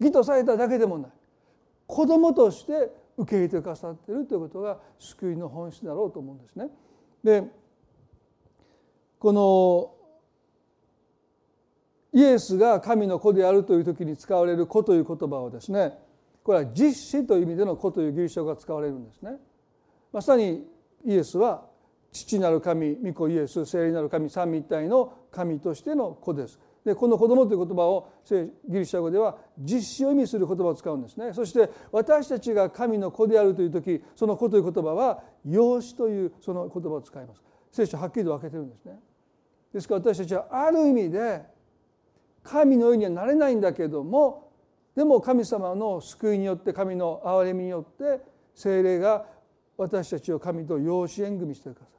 [0.00, 1.10] 義とされただけでもない
[1.86, 6.68] 子供として受け入れてくださっているということが救いの本質だろうと思うんですね。
[7.24, 7.44] で
[9.18, 9.92] この
[12.12, 15.98] イエスが神の子であるという時に使われる子という言葉はですね
[16.42, 19.36] これは実子という意味での子というギリシャ語が使われるんですね。
[20.12, 20.66] まさに
[21.04, 21.66] イエスは
[22.24, 26.58] 父なる神御子イエス聖霊なる神三位一体の神としての子です。
[26.84, 28.08] でこの子供という言葉を
[28.68, 31.32] ギリシャ語では実子を意味する言葉を使うんですね。
[31.32, 37.42] そして私たちが神の子であるという時その子という言葉は養子というその言葉を使います。
[37.72, 39.00] 聖書はっきりと分けてるんですね。
[39.72, 41.42] ですから私たちはある意味で
[42.44, 44.52] 神のようにはなれないんだけども
[44.94, 48.22] でも神様の救いによって神の憐れみによって
[48.54, 49.26] 精霊が
[49.76, 51.95] 私たちを神と養子縁組してくださる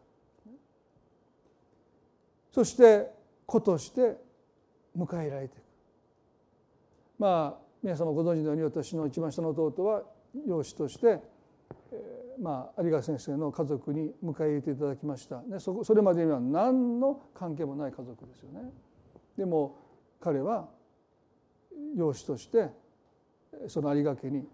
[2.57, 3.11] そして
[3.45, 4.17] 子として
[4.97, 5.63] 迎えられていく。
[7.19, 10.01] まあ皆様ご存知のように私の一番下の弟は
[10.47, 11.21] 養子として、
[11.91, 15.39] えー、まあ有賀先生の家族に迎え入れていただきました。
[15.43, 18.71] でそそれまでには何の関係もない家族ですよね。
[19.37, 19.77] でも
[20.19, 20.67] 彼は
[21.95, 22.71] 養子として
[23.67, 24.47] その有賀家に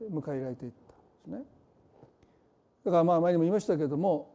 [0.00, 1.44] 迎え入れられていったんですね。
[2.86, 4.34] だからまあ前にも言いましたけれども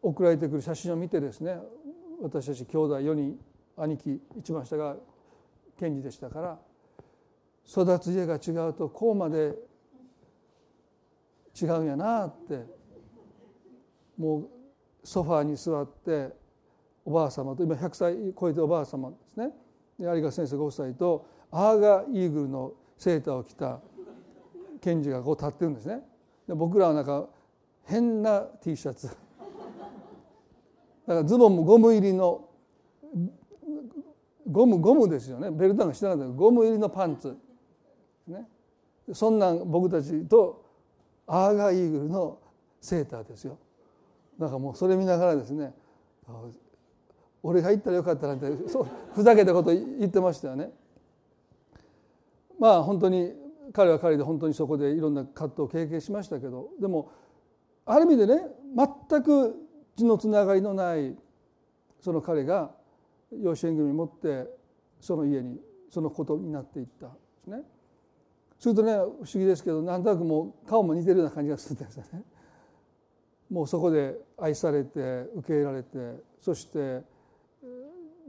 [0.00, 1.58] 送られてくる写真を見てですね
[2.20, 3.38] 私たち兄弟4人
[3.76, 4.96] 兄貴一番下が
[5.78, 6.58] 賢治でしたから
[7.66, 9.54] 育つ家が違うとこうまで
[11.60, 12.64] 違うんやなって
[14.16, 14.48] もう
[15.04, 16.34] ソファーに座って
[17.04, 19.50] おばあ様と今100歳超えておばあ様ですね。
[19.98, 23.80] 有賀先生ご夫妻とアーガイーグルのセーターを着た
[24.80, 26.00] 賢治がこう立ってるんですね。
[26.46, 27.26] で僕らはなんか
[27.84, 29.08] 変な T シャツ。
[31.08, 32.50] だからズボンもゴム入りの
[34.46, 35.50] ゴムゴムですよね。
[35.50, 36.28] ベルトなんかしてなかった。
[36.28, 37.34] ゴム入りのパンツ、
[38.26, 38.46] ね、
[39.14, 40.66] そんなん僕たちと
[41.26, 42.38] アーガイーグルの
[42.82, 43.58] セーターですよ。
[44.38, 45.72] だからもうそれ見ながらですね。
[47.42, 50.72] 俺が行ったらよかったなんてそうふざけたこと言ってましたよね。
[52.58, 53.32] まあ本当に
[53.72, 56.68] 彼は彼で本当にそこでいろんな葛藤を経験しましたけど。
[56.78, 57.10] でも
[57.86, 58.42] ある意味でね
[59.10, 59.67] 全く
[59.98, 61.16] 血のつながりのない
[62.00, 62.70] その彼が
[63.32, 64.48] 養子縁組を持って
[65.00, 67.62] その家にそのことになっていったんですね。
[68.60, 72.22] するとね不思議ですけどなんとなくもう顔も似てるような感じがするんですよね。
[73.50, 75.00] もうそこで愛されて
[75.34, 77.02] 受け入れられてそして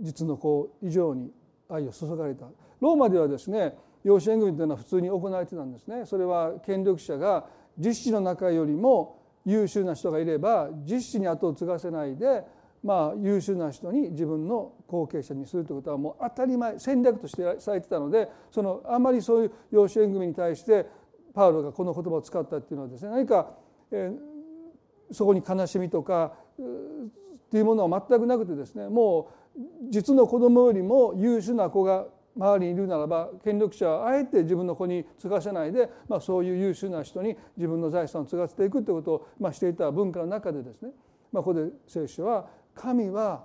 [0.02, 1.32] 実の子以上に
[1.70, 2.48] 愛を注がれた
[2.80, 7.48] ローマではですね養子縁組というのは普通に行われてたんですねそれは権力者が
[7.78, 9.19] 実子の中よりも
[9.52, 12.44] 優秀な人がいれば実子に後を継がせないで
[12.84, 20.86] まあ、優秀な人に自分の後継者にするということはもう当たり前戦略としてされてたのでそのあまりそういう養子縁組に対して
[21.34, 23.52] パウロがこの言葉を使ったっていうのはですね何か、
[23.92, 32.08] えー、そこに悲しみとかっていうものは全くなくてですねもう実の子供よりも優秀な子が
[32.40, 40.92] 周りにいるならば権力者はあえて自分の子に継がせないで、まあ、そういう優秀な人に自分の財産を継がせていくということを、まあ、していた文化の中でですね、
[41.34, 43.44] まあ、ここで聖書は神は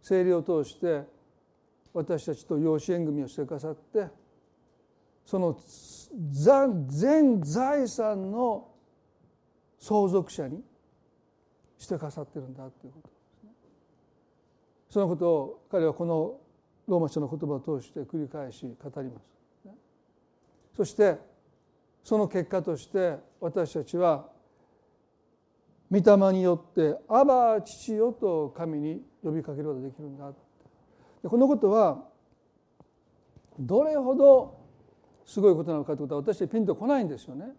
[0.00, 1.02] 聖霊を通して
[1.92, 4.06] 私たちと養子縁組をしてくださって
[5.24, 5.58] その
[6.30, 8.68] 全財産の
[9.80, 10.62] 相続者に
[11.78, 13.50] してくださってるんだということですね。
[14.88, 16.38] そのことを彼はこの
[16.90, 19.40] ローマ書の言葉を通して繰り返し語ります。
[20.76, 21.18] そして
[22.02, 24.28] その結果として私たちは
[25.88, 30.32] 御霊によって「アバ父よ」と神に呼びかけることができるんだ
[31.22, 32.08] このことは
[33.58, 34.58] どれほど
[35.24, 37.54] すごいことなのかということは私はピンとこないんですよね。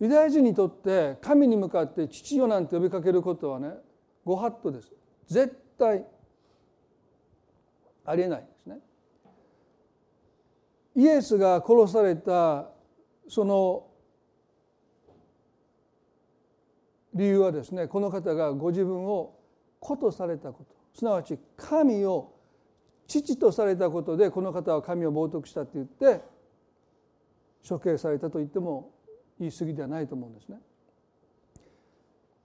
[0.00, 3.74] ユダヤ人にとって神に向かって父よなんて呼びかけることはね
[4.24, 4.92] ご法度です
[5.26, 6.06] 絶対
[8.08, 8.78] ありえないですね。
[10.96, 12.70] イエスが殺された
[13.28, 13.86] その
[17.14, 19.38] 理由はですねこの方がご自分を
[19.80, 22.34] 子とされたことすなわち神を
[23.06, 26.22] 父とされたことでこの方は神を冒涜したって言って
[27.68, 28.90] 処刑されたと言っても
[29.38, 30.58] 言い過ぎではないと思うんですね。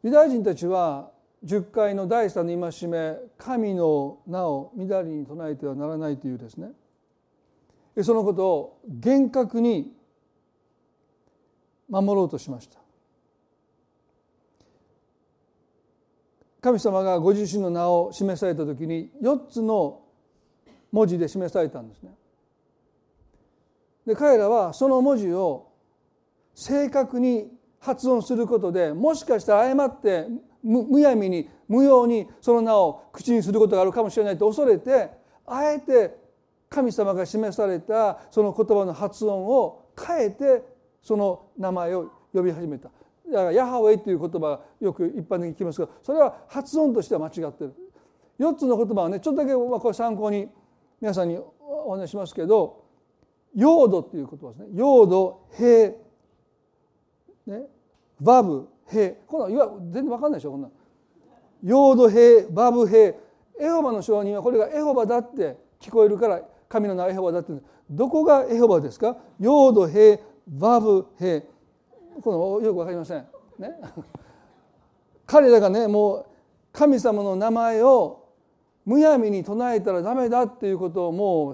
[0.03, 1.12] ユダヤ人たちは
[1.46, 6.72] 10回の第三の戒め神の名を乱りに唱えてはならないというですね
[8.02, 9.91] そのことを厳格に
[11.89, 12.80] 守ろうとしました
[16.62, 20.00] 神様がご自身の名を示された時に4つの
[20.94, 22.12] 文字で示されたんですね。
[24.08, 25.74] で彼らはその文字を
[26.56, 30.28] 正確に発音することでもしかしたら誤って
[30.64, 35.11] むやみに無用にその名を口にすることがあるかもしれないと恐れて
[35.45, 36.18] あえて
[36.70, 40.64] 神様が示されたその言葉の発音を変えて
[41.01, 42.89] その名前を呼び始めた。
[43.32, 47.74] だからヤハウェイという言葉よく一般的に聞きますけどそれは発音としては間違ってる。
[48.39, 50.49] 4つの言葉はねちょっとだけこれ参考に
[50.99, 52.84] 皆さんにお話しますけど
[53.53, 55.91] 「用土」っていう言葉ですね「用土平」
[57.47, 57.68] ね
[58.20, 58.68] 「バブ。
[58.88, 60.71] 平」こんなんいわ全然分かんないでしょこんなん。
[61.63, 63.13] 用土平バブ平
[63.59, 67.53] エホバの証人はこれがエホバだって聞こえるから神の名はエホバだって
[67.89, 69.17] どこがエホバですか？
[69.39, 71.41] 用土平バブ平
[72.21, 73.25] このよく分かりません。
[73.59, 73.79] ね。
[75.25, 76.25] 彼らがねもう
[76.71, 78.23] 神様の名前を
[78.86, 81.53] むやみに唱えたらダメだっていうことをもう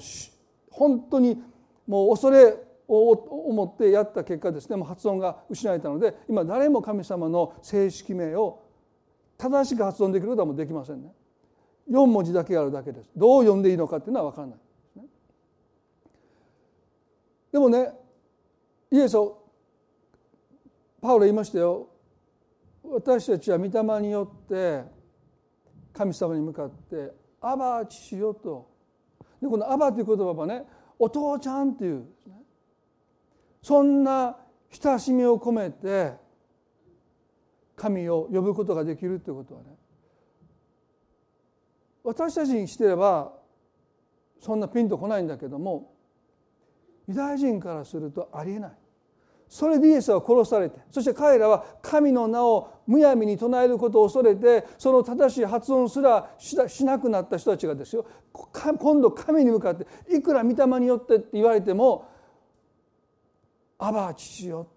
[0.72, 1.42] 本当に
[1.88, 2.58] もう恐れ
[2.90, 4.70] 思ってやった結果です。
[4.70, 8.64] ねもう発音が失われたので今誰も神様の正式名を
[9.38, 11.14] 正しく発音できることはもうできませんね。
[11.90, 13.10] 4文字だけあるだけです。
[13.16, 14.58] どう読んでいいのかっていうのは分からない
[17.52, 17.92] でもね
[18.92, 19.40] イエスを
[21.02, 21.90] パウロ言いましたよ。
[22.84, 24.84] 私たちは御霊によって
[25.94, 28.68] 神様に向かって「アバ父よ」と。
[29.42, 30.66] でこの「アバ」という言葉はね
[30.98, 32.39] 「お父ちゃん」っていう、ね、
[33.62, 34.38] そんな
[34.72, 36.14] 親しみを込めて
[37.76, 39.68] 神を呼ぶことができるということはね
[42.04, 43.34] 私たちにしてれば
[44.40, 45.94] そんなピンとこないんだけども
[47.08, 48.72] ユダヤ人からするとありえない。
[49.50, 58.06] それでイエスは殺されてそして彼らは神の名をむやみに唱えることを恐れてその正しい発音すらしなくなった人たちがですよ。
[58.32, 62.06] 今度神に向かっていくら御霊によってって言われても
[63.80, 64.68] 「アバ父よ」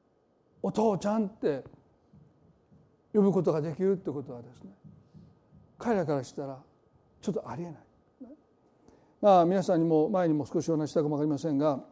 [0.62, 1.64] 「お父ちゃん」って
[3.12, 4.70] 呼ぶことができるってことはですね
[5.78, 6.62] 彼らからしたら
[7.20, 7.74] ちょっとありえない。
[9.20, 11.84] まあ皆さんにも前にも少しお話したかも分かりませんが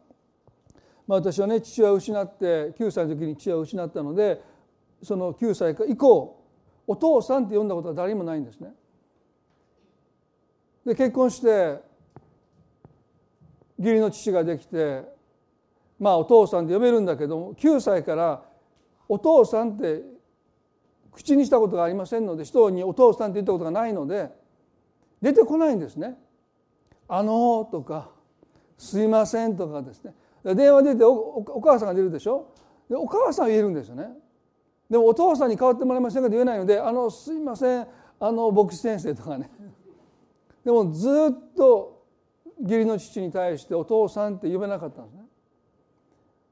[1.07, 4.41] まあ、私はね父親を失って9歳の時に父親を失ったので
[5.01, 6.43] その9歳以降
[6.85, 8.73] お父さんって呼んだことは誰にもないんですね。
[10.85, 11.81] で結婚して
[13.79, 15.03] 義理の父ができて
[15.99, 18.43] まあお父さんって呼べるんだけども9歳から
[19.09, 20.03] お父さんって
[21.11, 24.29] 口にしたことがありませんので人にお父さんって言ったことがないので
[25.21, 26.15] 出てこないんですね。
[27.07, 28.11] あのとか
[28.77, 30.13] すいませんとかですね。
[30.43, 32.53] 電話出てお母さんが出るでしょ？
[32.87, 34.09] でお母さんは言えるんですよね。
[34.89, 37.87] でもお父さんに代わってもらえませんかと言えないので「あのすいません
[38.19, 39.49] あの牧師先生」とかね。
[40.63, 41.96] でもずっと
[42.61, 45.27] 義理の父に対して「お父さん」って呼べなかったんですね。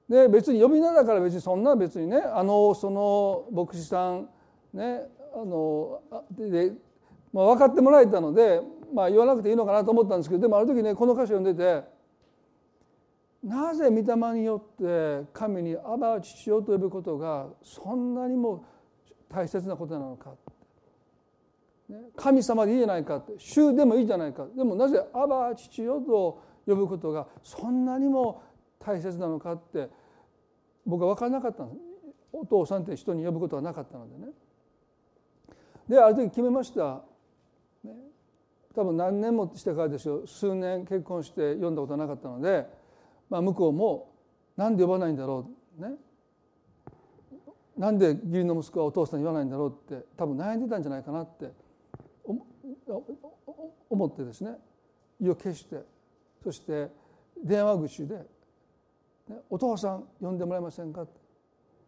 [0.09, 4.29] で別に呼び名だから別にそんな別にねあのその牧師さん
[4.73, 6.01] ねあの
[6.31, 6.73] で、
[7.33, 8.61] まあ、分かってもらえたので、
[8.93, 11.83] まあ、言わなくていいのかなと思ったんですけどでもある時ねこの歌詞を読んでて
[13.43, 18.63] なぜ御霊によって神に「アバ父よ」と呼ぶことがそんなにも
[19.27, 20.31] 大切なことなのか
[22.15, 24.47] 神様でいいじゃないかって主でもいいじゃないか。
[24.55, 28.41] でもなぜ「アバ父よ」と呼ぶことがそんなにも
[28.79, 29.89] 大切なのかって
[30.85, 31.81] 僕は分からなかったんです。
[32.33, 34.31] お父さんって人に呼ぶことはなかったのでね。
[35.87, 37.03] である時決めました、
[37.83, 37.93] ね、
[38.73, 40.25] 多分何年もしてからですよ。
[40.25, 42.85] 数年結婚して読んだことはなかったので。
[43.29, 44.11] まあ、向こうも
[44.55, 45.47] なんで呼ばないんだろ
[45.79, 45.81] う。
[45.81, 45.95] ね。
[47.77, 51.51] なんで義理の息子はお父さんに言わないんだろうって多分悩んでたんじゃないかなって。
[53.89, 54.57] 思ってですね
[55.19, 55.83] 意を決して
[56.43, 56.89] そして
[57.43, 58.25] 電話口で
[59.49, 61.11] 「お父さん呼んでもらえませんか?」って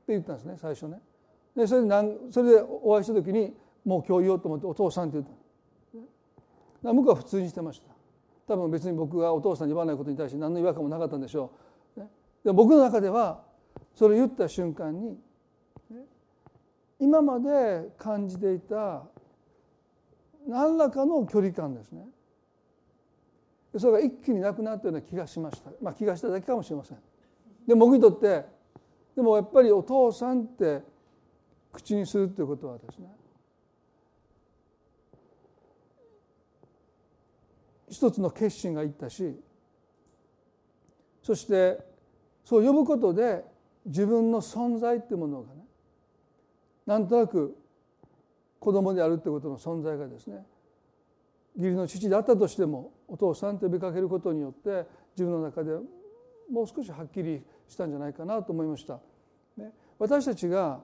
[0.07, 1.01] 言ったんですね最初ね。
[1.55, 5.25] でそれでなんそれでお会いした時にもう今日言おうと思って「お父さん」って言っ
[6.83, 7.87] た向こうは普通にしてました。
[8.47, 11.51] 多分別に僕がお父さんに言わないことに対して何の違和感もなかったんでしょ
[11.97, 12.01] う。
[12.43, 13.43] で僕の中では
[13.93, 15.19] それを言った瞬間に
[16.99, 19.03] 今まで感じていた
[20.47, 22.07] 何らかの距離感ですね。
[23.77, 25.71] それが一気になくなったような気がしました。
[25.81, 26.97] まあ気がしただけかもしれません。
[27.67, 28.45] で僕にとって
[29.15, 30.81] でもやっぱりお父さんって
[31.73, 33.07] 口にするということはですね
[37.89, 39.35] 一つの決心がいったし
[41.23, 41.79] そして
[42.45, 43.43] そう呼ぶことで
[43.85, 45.61] 自分の存在っていうものがね
[46.85, 47.56] なんとなく
[48.59, 50.45] 子供であるってことの存在がですね
[51.55, 54.85] 義理の父であったとしてもお父さんと呼びかけることによって
[55.15, 55.71] 自分の中で
[56.51, 58.99] もう少しはっきりしたんじゃないかなと思いました。
[59.57, 60.81] ね、私たちが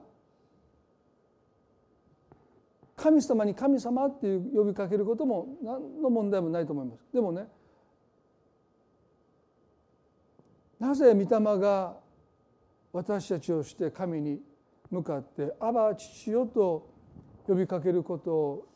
[2.96, 7.06] 神様に神様っていう呼びかけることも何の問題もないと思います。
[7.12, 7.46] でもね
[10.78, 11.96] なぜ御霊が
[12.92, 14.40] 私たちをして神に
[14.90, 16.93] 向かって「アバ父よ」と
[17.46, 18.66] 呼びかけることを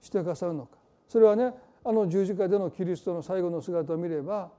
[0.00, 0.76] してくださるのか
[1.08, 1.52] それはね
[1.84, 4.50] あの十字架でのキリストの最後の姿を見れば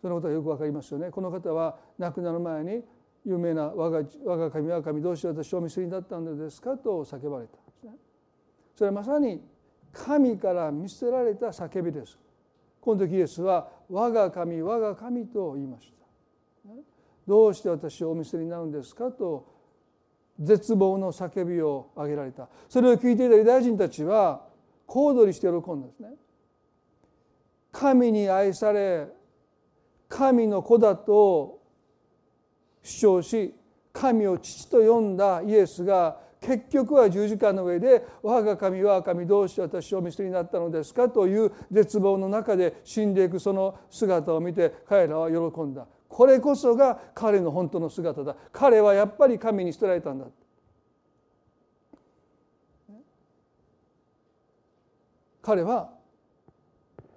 [0.00, 1.10] そのことがよく分かりますよね。
[1.10, 2.84] この方は亡くなる前に
[3.24, 7.92] 有名な我が我が神我が神どうして私をお見捨てになったのですかと叫ばれたんですね。
[8.76, 9.42] それはまさに
[9.92, 12.18] 神から見捨てられた叫びです。
[12.80, 15.98] この時イエスは我が神我が神と言いました。
[17.26, 19.46] どうして私をお見捨てになるんですかと
[20.38, 24.46] 絶望の叫びを上げられたそれを聞いていたユダヤ人たちは
[24.86, 26.10] 小躍りして喜んだんですね
[27.72, 29.08] 神に愛され
[30.08, 31.60] 神の子だと
[32.82, 33.54] 主張し
[33.92, 45.86] 神を父と呼んだイエスが結局は十字架の上で「我が神我が神どうして私を見捨てになったのですか?」という絶望の中で死んでいくその姿を見て彼らは喜んだ
[46.18, 48.34] これこそが彼の本当の姿だ。
[48.50, 50.26] 彼はやっぱり神に捨てられたんだ。
[55.40, 55.92] 彼は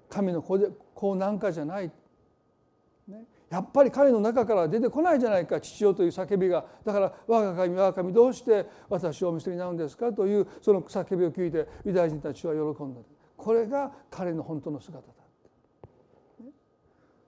[0.08, 1.92] 神の子で子なんかじゃない、
[3.50, 5.60] やっぱり彼の中から出てこないじゃないか。
[5.60, 6.68] 父よという叫びが。
[6.86, 13.02] だから我が神我が神どうして私をお見捨てになるんですかというその叫びを聞いてユダヤ人たちは喜んだ。
[13.36, 15.14] これが彼の本当の姿だ。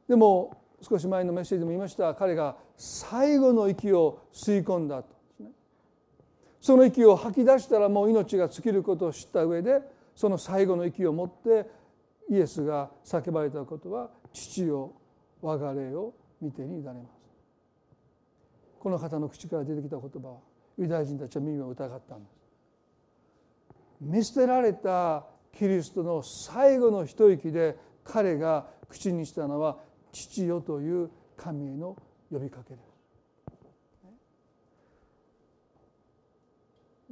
[0.08, 2.14] でも少し前のメッセージでも言いました。
[2.14, 5.14] 彼が最後の息を吸い込んだと。
[6.60, 9.82] その息を吐き出したらもう命が尽きることを知った上で
[10.16, 11.70] その最後の息を持って
[12.30, 14.94] イエスが叫ばれたことは父を
[15.42, 16.98] 我が霊を見てに委ねます。
[18.80, 20.38] この方の口から出てきた言葉は
[20.78, 22.44] ユダヤ人たちは耳を疑ったんです。
[24.00, 25.26] 見捨てられた
[25.58, 29.78] キリストの最後の一息で彼が口にしたのは
[30.14, 31.98] 父よという神への
[32.32, 32.94] 呼びかけです。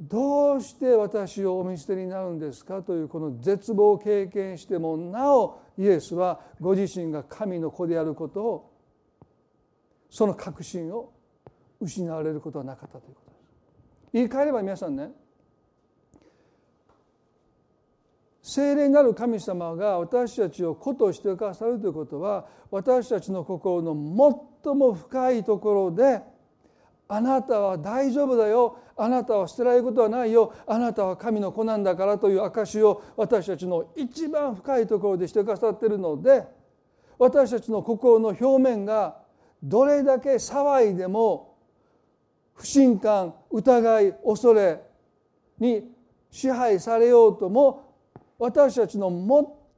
[0.00, 8.72] どうして私をお見捨てになるんですかというこの絶望を経験してもなおイエスはご自身が神の子であることを
[10.10, 11.12] その確信を
[11.80, 13.42] 失われることはなかったということです。
[14.12, 15.12] 言い換えれば皆さんね
[18.42, 23.94] 聖霊なる神様が私たちを子としてくださるということは私たちの心の
[24.64, 26.20] 最も深いところで
[27.06, 28.78] あなたは大丈夫だよ。
[28.96, 30.54] あなたは捨てられることはないよ。
[30.66, 36.44] あなたは神の子なんだからという証しを私たちの一番深いところでしてくださっているので
[37.18, 39.18] 私たちの心の表面が
[39.62, 41.58] どれだけ騒いでも
[42.54, 44.80] 不信感疑い恐れ
[45.58, 45.84] に
[46.30, 47.91] 支配されようとも
[48.42, 49.08] 私たちの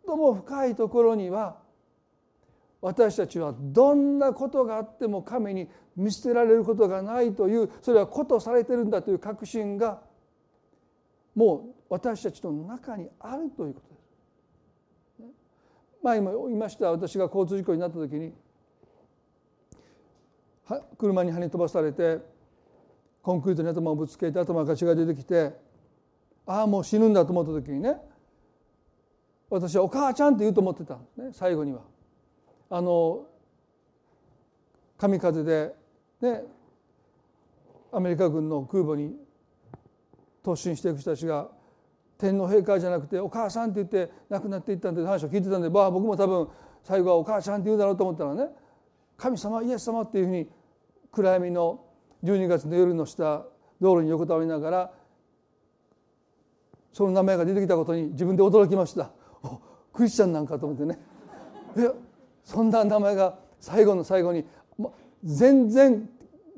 [0.07, 1.59] 最も深いところには
[2.81, 10.01] 私たちはどんなことがあっても神に見捨てられることがないというそれはことされてるんだという確信が
[11.35, 11.61] もう
[11.91, 13.83] 私たちの中にあるというこ
[15.19, 15.35] とです。
[16.03, 18.33] 前も言いました私が交通事故になった時に
[20.97, 22.19] 車に跳ね飛ばされて
[23.23, 25.53] コンクリートに頭をぶつけて頭が血が出てきて
[26.47, 28.14] ああもう死ぬんだと思った時にね
[29.55, 31.83] 私は「お母ちゃん」って言うと思ってたね最後には。
[32.71, 33.27] あの
[34.99, 35.75] 神風で
[36.21, 36.45] ね
[37.93, 39.17] アメリカ軍の空母に
[40.43, 41.49] 突進していく人たちが
[42.19, 46.49] 天皇陛下じゃなくて「お母さん」って言って亡くなっていったんで話を聞いてたんで、まあ、僕も多分
[46.83, 48.49] 最後は「お母ちゃん」って言うだろうと思ったらね
[49.17, 50.51] 「神様イエス様」っていうふうに
[51.13, 51.85] 暗闇の
[52.25, 53.47] 12月の夜の下
[53.81, 54.93] 道路に横たわりながら
[56.93, 59.13] その名前が出てきたことに自分で驚きました。
[59.93, 60.99] クリスチャンなんかと思ってね。
[61.77, 61.91] え
[62.43, 64.45] そんな名前が最後の最後に
[65.25, 66.09] 全然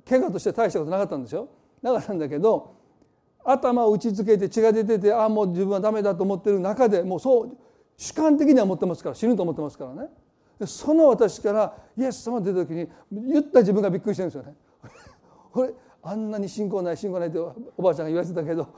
[0.09, 1.49] 怪我として大したことなかったんですよ
[1.83, 2.75] なかったんだけど
[3.45, 7.57] 頭を打ちつけて血が出ててああもう自分はダメだと思ってる中でもうそう
[7.97, 10.09] 主観的には思ってますから死ぬと思ってますからね。
[10.67, 14.55] その私からイエス様出た時に言った自分がびっくりしてるんですよね。
[15.53, 18.69] これあんなに信仰ない信仰ないっておばあちゃんが言われてたけど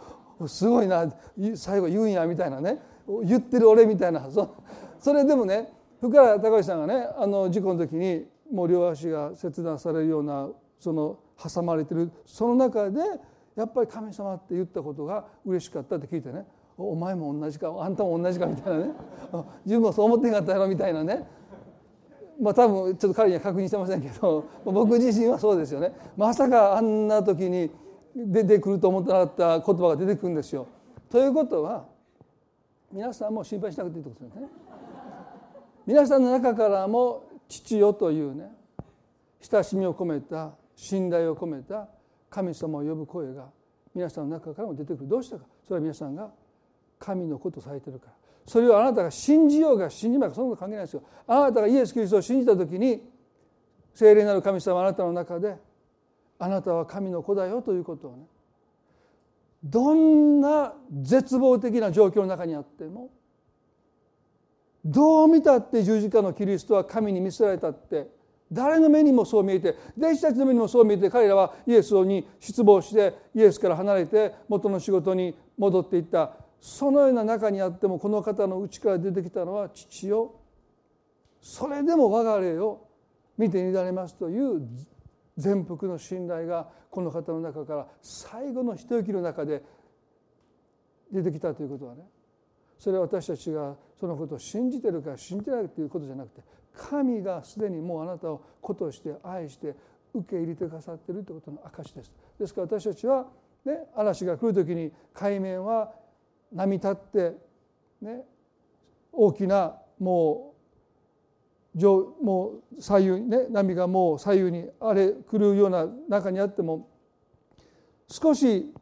[0.46, 1.10] すごいな
[1.54, 2.80] 最後言うんやみたいなね。
[3.24, 4.26] 言ってる俺みたいな。
[5.00, 10.48] それでもね福原隆さんがねあの事故の時にもう両足が切断されるような
[10.78, 12.10] その挟まれてる。
[12.26, 13.00] その中で
[13.56, 16.46] やっぱり神様って言ったことが嬉しかったって聞いてね。
[16.76, 18.92] お前も同じかあんたも同じかみたいなね。
[19.64, 21.26] 自分もそう思ってんかったやろみたいなね。
[22.40, 25.92] まあ多分ちょっと彼には確認してませんけど僕自身はそうですよね。
[26.16, 27.70] まさかあんな時に
[28.14, 30.66] 出てくると思ってなかった言葉が出てくるんですよ。
[31.10, 31.86] ということは
[32.92, 34.48] 皆さんも心配しなくていいってことですね。
[35.86, 38.50] 皆さんの中からも父よというね
[39.40, 41.88] 親しみを込めた信頼を込めた
[42.30, 43.46] 神様を呼ぶ声が
[43.94, 45.08] 皆さんの中からも出てくる。
[45.08, 45.44] どうしたか。
[45.64, 46.30] それは皆さんが
[46.98, 48.12] 神のことをされてるから。
[48.46, 51.02] それをあなたが信じようが信じまいかそのこと関係ないですよ。
[51.26, 53.02] あなたがイエス・キリストを信じた時に
[53.92, 55.56] 聖霊なる神様あなたの中で
[56.38, 58.24] あなたは神の子だよということをね
[59.62, 63.10] どんな絶望的な状況の中にあっても
[64.84, 68.06] どう見たって十字架のキリストは神に見せられたって
[68.50, 76.48] 誰の目にもそう見えて弟子たちの目にもそう見えて彼らはイエスに失望してイエスから離れて元の仕事に戻っていった。
[76.60, 80.34] そのような中にあってもこの方の内から出てきたのは父よ
[81.40, 82.88] それでも我が霊を
[83.36, 84.68] 見て乱れますという
[85.36, 89.62] 全幅の信頼がこの方の中から最後の一息の中で
[91.12, 92.02] 出てきたということはね
[92.78, 96.42] それは私たちがそのことを信じてるか信じないということじゃなくて
[96.76, 99.74] 神がすでにもうあなたを子として愛して
[100.14, 102.12] 受け入れてくださっているということの証です。
[102.38, 103.26] ですから私たちは、
[103.64, 105.92] ね、嵐が来る時に海面は
[106.52, 107.36] 波立って、
[108.00, 108.24] ね、
[109.12, 110.57] 大きなもう
[111.74, 116.88] もう左右ね波がもう左右に荒れ狂うような中にあっても
[118.08, 118.72] 少し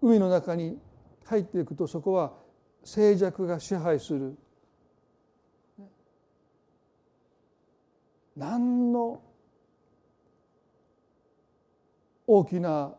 [0.00, 0.78] 海の中に
[1.24, 2.32] 入っていくとそこは
[2.84, 4.36] 静寂が支配する。
[8.36, 9.22] 何の
[12.26, 12.94] 大きな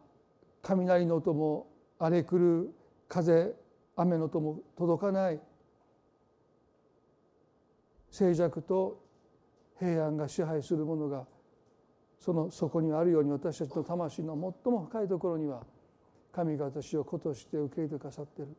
[0.62, 1.68] 雷の音も
[2.00, 2.74] 荒れ狂う
[3.08, 3.54] 風
[3.96, 5.40] 雨の音も届かない。
[8.18, 9.04] 静寂と
[9.80, 11.26] 平安が支配するものが
[12.20, 15.64] その底にあるように私たちの魂の最も深いところには
[16.32, 18.56] 神が私を子として受け入れてくださっている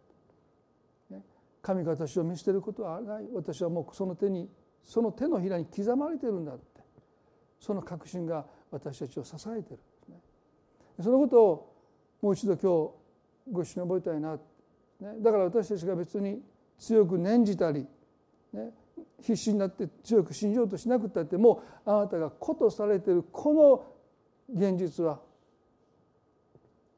[1.63, 3.29] 神が私を見捨てることはない。
[3.35, 4.49] 私はもうその手に
[4.85, 6.81] その手のひらに刻まれてるんだって。
[7.61, 9.79] その確信が私たちを支えてる。
[10.09, 10.21] ね。
[11.03, 11.75] そのことを
[12.23, 16.41] もう一度今日ご一緒に覚えたいな、ね、だから私たちが別に
[16.79, 17.87] 強く念じたり、
[18.53, 18.73] ね、
[19.21, 23.85] 必死になって強く信じようとしなくたってもあなたが子とされているこの
[24.55, 25.21] 現実は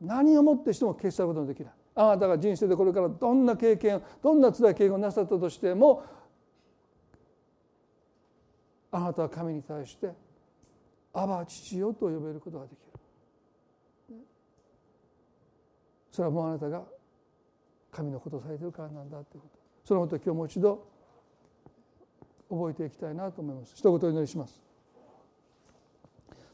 [0.00, 6.04] 何をもってしても消し去ることができないあなたが人生でこれからどんな経験どんな辛い経験をなさったとしても
[8.92, 10.12] あなたは神に対して
[11.12, 12.90] 「アバ父よ」と呼べることができる
[16.10, 16.82] それはもうあなたが
[17.90, 20.86] 神のことされてるからなんだということそのことを今日もう一度
[22.50, 23.74] 覚えていきたいなと思います。
[23.76, 24.60] 一言お祈りします。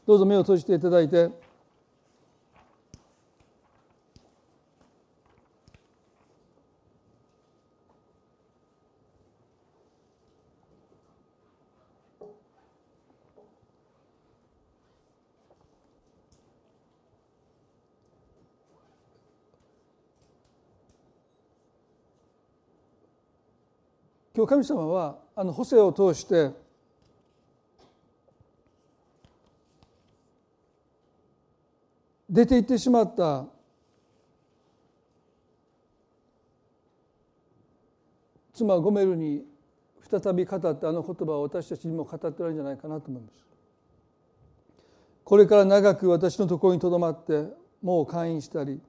[0.05, 1.46] どうぞ目を閉じていただいて。
[24.37, 26.51] 今日神様はあの補正を通して
[32.29, 33.47] 出て行ってしまった
[38.53, 39.43] 妻ゴメルに
[40.07, 43.43] 再び語ってあの言葉を私たちにも語ってるんじゃないかなと思います。
[45.23, 47.47] これから長く私のところにとどまって
[47.81, 48.79] もう会員したり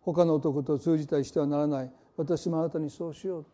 [0.00, 3.46] 他の男と通じたりしてはならない私もあなたにそうしよう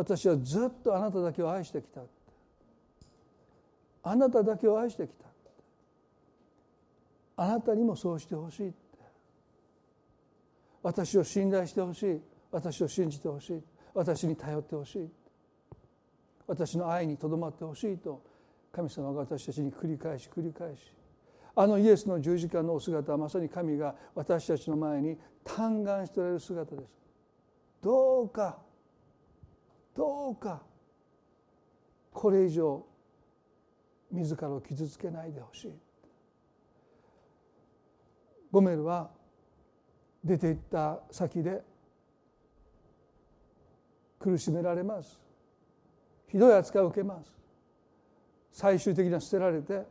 [0.00, 2.00] 私はずっとあなただけを愛してきた。
[4.02, 5.06] あなただけを愛して。
[5.06, 5.26] きた
[7.36, 8.68] あなたにもそうしてほしい。
[8.68, 8.76] って
[10.82, 12.20] 私を信頼してほしい。
[12.50, 13.62] 私を信じてほしい。
[13.92, 15.10] 私に頼ってほしい。
[16.46, 18.22] 私の愛にとどまってほしいと
[18.72, 20.80] 神様が私たちに繰り返し繰り返し。
[21.54, 26.88] あのイエスの十字架のお姿はまさに神が私たちの前に嘆願しておられる姿です。
[27.82, 28.69] どうか
[29.96, 30.62] どうか
[32.12, 32.84] これ以上
[34.10, 35.72] 自らを傷つけないでほしい。
[38.50, 39.10] ゴメルは
[40.24, 41.62] 出ていった先で
[44.18, 45.18] 苦しめられます。
[46.28, 47.32] ひどい扱いを受けます。
[48.52, 49.86] 最終的には捨てられて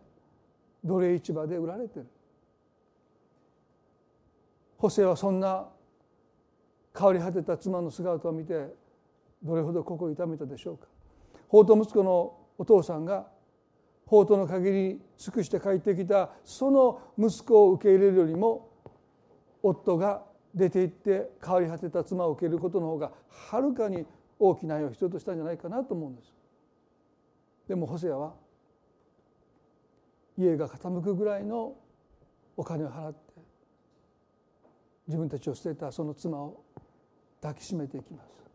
[0.84, 2.08] 奴隷市場で売られてる。
[4.78, 5.68] ホセはそんな
[6.98, 8.74] 変わり果てた妻の姿を見て
[9.44, 10.88] どれほど心痛めたでしょうか
[11.48, 13.28] 法と息子のお父さんが
[14.06, 18.70] 法との限り尽くして帰ってきたその息子を受け入れるよりも
[19.62, 20.24] 夫が
[20.56, 24.06] 出て行って変わり果てた妻を受けることの方がはるかに
[24.40, 26.34] 大きな愛を必要としたんじゃないかなと思うんです。
[27.68, 28.34] でもホセアは
[30.38, 31.76] 家が傾くぐらいの
[32.58, 33.20] お金を払って
[35.08, 36.64] 自分たちを捨てたその妻を
[37.42, 38.49] 抱きしめていきます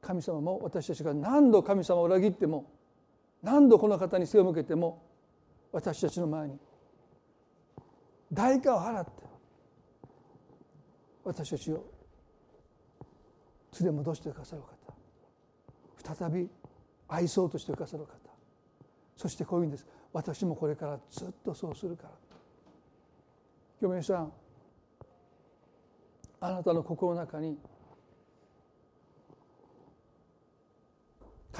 [0.00, 2.70] 神様も私たちが何度神様を裏切っても
[3.42, 5.02] 何度この方に背を向けても
[5.72, 6.58] 私たちの前に
[8.32, 9.10] 代価を払って
[11.24, 11.84] 私たちを
[13.80, 14.62] 連れ戻してくださる
[16.04, 16.48] 方再び
[17.08, 18.30] 愛そうとしてくださる方
[19.20, 19.86] そしてこういうんです。
[20.14, 22.10] 私もこれからずっとそうするから。
[23.78, 24.32] 今日皆さん
[26.40, 27.58] あなたの心の中に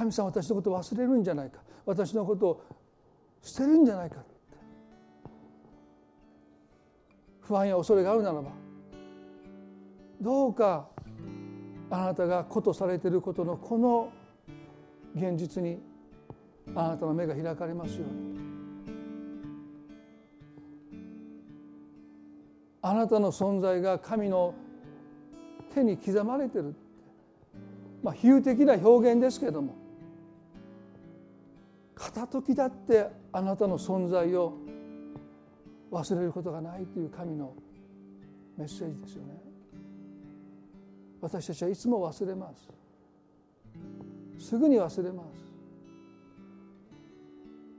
[0.01, 1.61] 神様私のことを忘れるんじゃないか。
[1.85, 2.65] 私のことを
[3.43, 4.25] 捨てるんじゃないか。
[7.43, 8.51] 不安や恐れがあるならば
[10.21, 10.89] どうか
[11.91, 14.11] あなたが子とされていることのこの
[15.17, 15.79] 現実に
[16.75, 18.41] あなたの目が開かれますように。
[22.81, 24.55] あなたの存在が神の
[25.75, 26.75] 手に刻まれてる
[28.03, 29.80] まあ比喩的な表現ですけども。
[32.13, 34.55] 片時だってあなたの存在を
[35.93, 37.55] 忘れることがないという神の
[38.57, 39.41] メッセージですよね。
[41.21, 42.69] 私たちはいつも忘れます。
[44.45, 45.53] すぐに忘れます。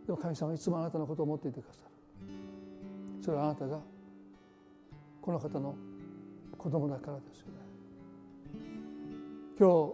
[0.05, 1.91] でも神様はいつもあなたのことを思っていてくださる。
[3.21, 3.79] それはあなたが
[5.21, 5.75] この方の
[6.57, 7.53] 子供だからですよね。
[9.59, 9.93] 今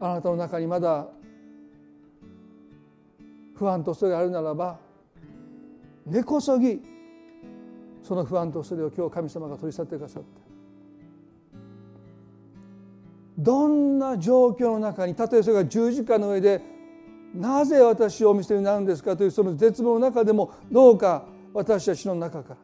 [0.00, 1.08] あなたの中にまだ
[3.60, 4.80] 不安と恐れがあるならば
[6.06, 6.80] 根こそぎ
[8.02, 10.40] その不安と恐れを今日神様が取り去ってくださって。
[13.36, 16.62] どんな状況の中にたとえそれが十字架の上で
[17.34, 22.56] なぜ私をお見せになるんですかというその絶望の中でもどうか私たちの中か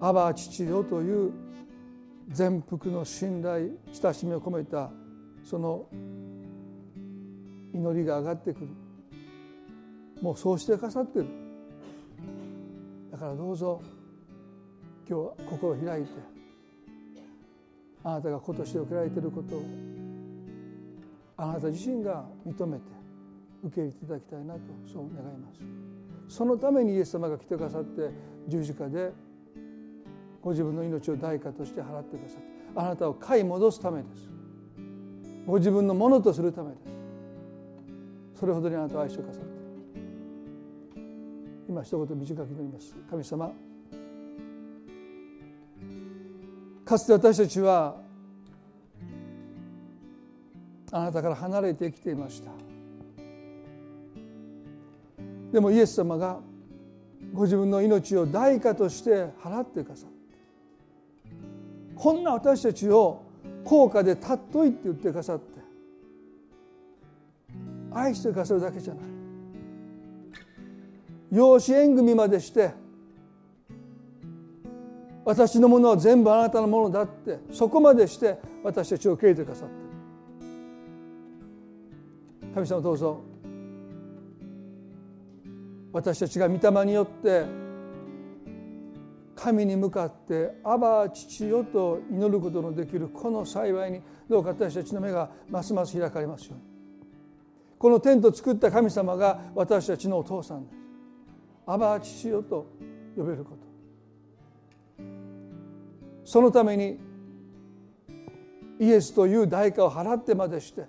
[0.00, 1.32] ら「アバ父よ」という
[2.28, 4.90] 全幅の信頼親しみを込めた
[5.44, 5.86] その
[7.72, 8.79] 祈りが上がってくる。
[10.20, 11.26] もうそうしてくださってる。
[13.10, 13.82] だからどうぞ
[15.08, 16.10] 今日は心を開いて
[18.04, 19.62] あなたが子として受けられていることを
[21.36, 22.84] あなた自身が認めて
[23.64, 25.60] 受け入れていただきたいなとそう願います。
[26.36, 28.10] そのためにイエス様が来てくださって
[28.46, 29.12] 十字架で
[30.40, 32.46] ご自分の命を代価として払ってくださって
[32.76, 34.30] あなたを買い戻すためです。
[35.46, 36.80] ご自分のものとするためです。
[38.38, 39.59] それほどにあなたを愛してくださって。
[41.70, 42.96] 今一言短く祈ります。
[43.08, 43.52] 神様
[46.84, 47.94] かつて私たちは
[50.90, 52.50] あなたから離れて生きていました。
[55.52, 56.40] でもイエス様が
[57.32, 60.16] ご自分の命を代価として払ってくださって
[61.94, 63.22] こんな私たちを
[63.64, 65.60] 高価で尊いって言ってくださって
[67.92, 69.19] 愛してくださるだけじゃない
[71.30, 72.72] 養子縁組までして
[75.24, 79.80] 私のものは全部あなたのものだってそこまでして私たちを受け入れてくださって。
[82.54, 83.20] 神様どうぞ
[85.92, 87.44] 私たちが御霊によって
[89.36, 96.70] 神に向かって「アバ父よ」と祈ることのできるこの幸いにどうか私たちの目がますます開かれますように。
[97.78, 100.79] このテントを作った神様が私たちのお父さんです
[101.72, 102.66] アバ父よと
[103.16, 105.04] 呼べること。
[106.24, 106.98] そのために
[108.78, 110.84] イエスという代価を払ってまでして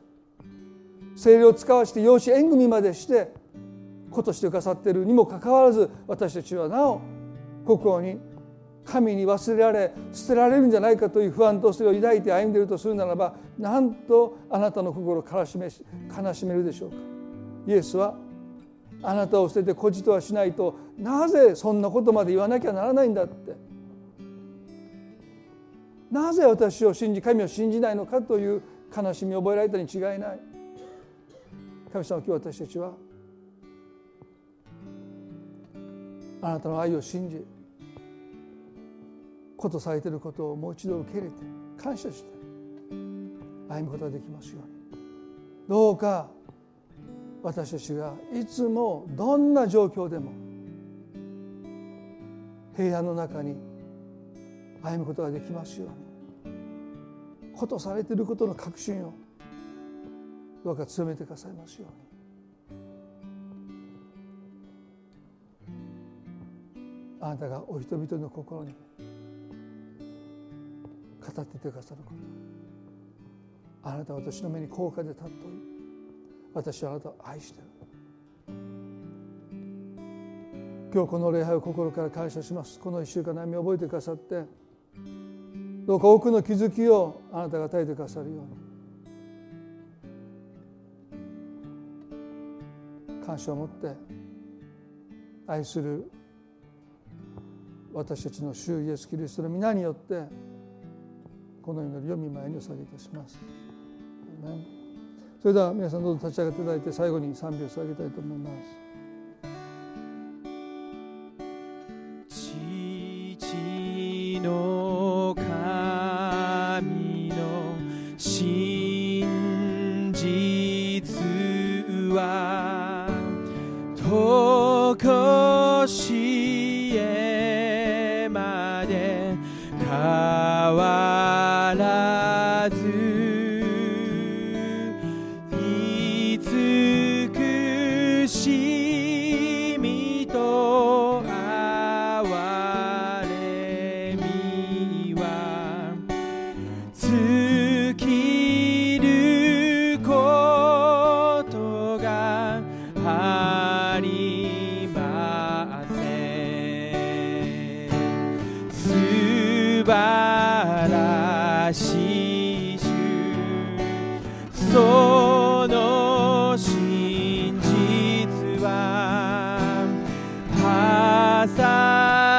[1.15, 3.31] 精霊を使わして養子縁組までして
[4.11, 7.01] 子としてくださっているにもかかわらず私たちはなお
[7.65, 8.19] 心に
[8.85, 15.69] 神に忘れられ捨てられるんじゃないかという不安とそれを抱いて歩んでいるとするならばなんとあなたの心を悲しめ
[16.15, 16.95] 悲しめるでしょうか。
[17.67, 18.15] イエスは
[19.03, 23.55] あなたを捨てて孤児とはしないとなぜそんなことまで言わなきゃならないんだって。
[26.11, 28.61] なぜ私を信じ神を信じないのかという
[28.95, 30.39] 悲しみを覚えられたに違いない。
[31.91, 32.93] 神様今日私たちは
[36.41, 37.45] あなたの愛を信じ
[39.57, 41.35] ことされていることをもう一度受け入れて
[41.81, 42.29] 感謝して
[43.69, 44.71] 歩むことができますように。
[45.69, 46.29] どうか
[47.43, 50.31] 私たちがいつもどんな状況でも
[52.75, 53.55] 平安の中に
[54.83, 55.89] 歩むことができますよう
[56.49, 59.13] にことされていることの確信を
[60.63, 62.11] どうか強めてくださいますように。
[67.23, 68.73] あなたがお人々の心に
[71.21, 72.13] 語っててくださるこ
[73.83, 75.70] とあなたは私の目に高価で尊い
[76.53, 77.69] 私はあなたを愛している。
[80.93, 82.77] 今日この礼拝を心から感謝します。
[82.79, 84.43] この1週間の歩みを覚えてくださって
[85.87, 88.71] どうか多くの気づきをあなたが与えてくださるように。
[93.25, 93.95] 感謝を持って
[95.47, 96.11] 愛する
[97.93, 100.23] 私たちの主イエス・キリストの皆によって
[101.61, 103.39] この祈りを見舞いにお捧げいたします。
[105.41, 108.80] それでは皆さんどうぞ立ち上がっていただいて最後に賛美を捧げたいと思います。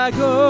[0.03, 0.42] I go.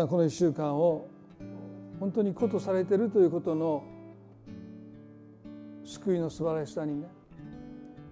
[0.00, 1.06] さんこの1週間を
[1.98, 3.84] 本当にことされているということの
[5.84, 7.06] 救いの素晴らしさにね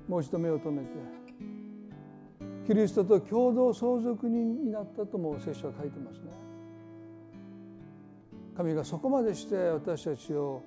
[0.07, 0.91] もう一度目を留めて
[2.67, 6.31] キリストと共同相続人になったとも聖書は書いてますね。
[8.55, 10.63] 神がそこまでして私たちを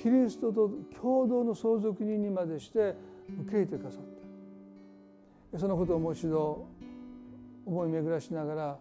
[0.00, 0.70] キリストと
[1.00, 2.94] 共同の相続人にまでして
[3.40, 4.02] 受け入れてくださっ
[5.52, 5.58] た。
[5.58, 6.68] そのことをもう一度
[7.66, 8.78] 思い巡らしながら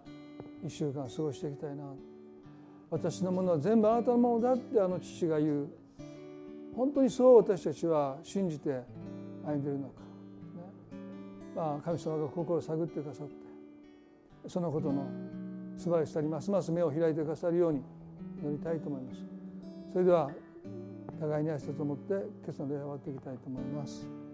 [0.65, 1.83] 1週間過ごしていきたいな。
[2.89, 5.67] 私のものは全部あなたのものだってあの父が言う。
[6.75, 8.83] 本当にそう私たちは信じて
[9.45, 10.05] 歩んでいるのか、ね。
[11.55, 13.33] まあ、神様が心を探ってくださって
[14.47, 15.07] そのことの
[15.75, 17.81] 素晴らしさにますます目を開いてくださるように
[18.43, 19.21] 祈りたいと思います。
[19.91, 20.29] それでは
[21.19, 24.26] 互いに挨拶を持って今朝の礼を終わっていきたいと思います。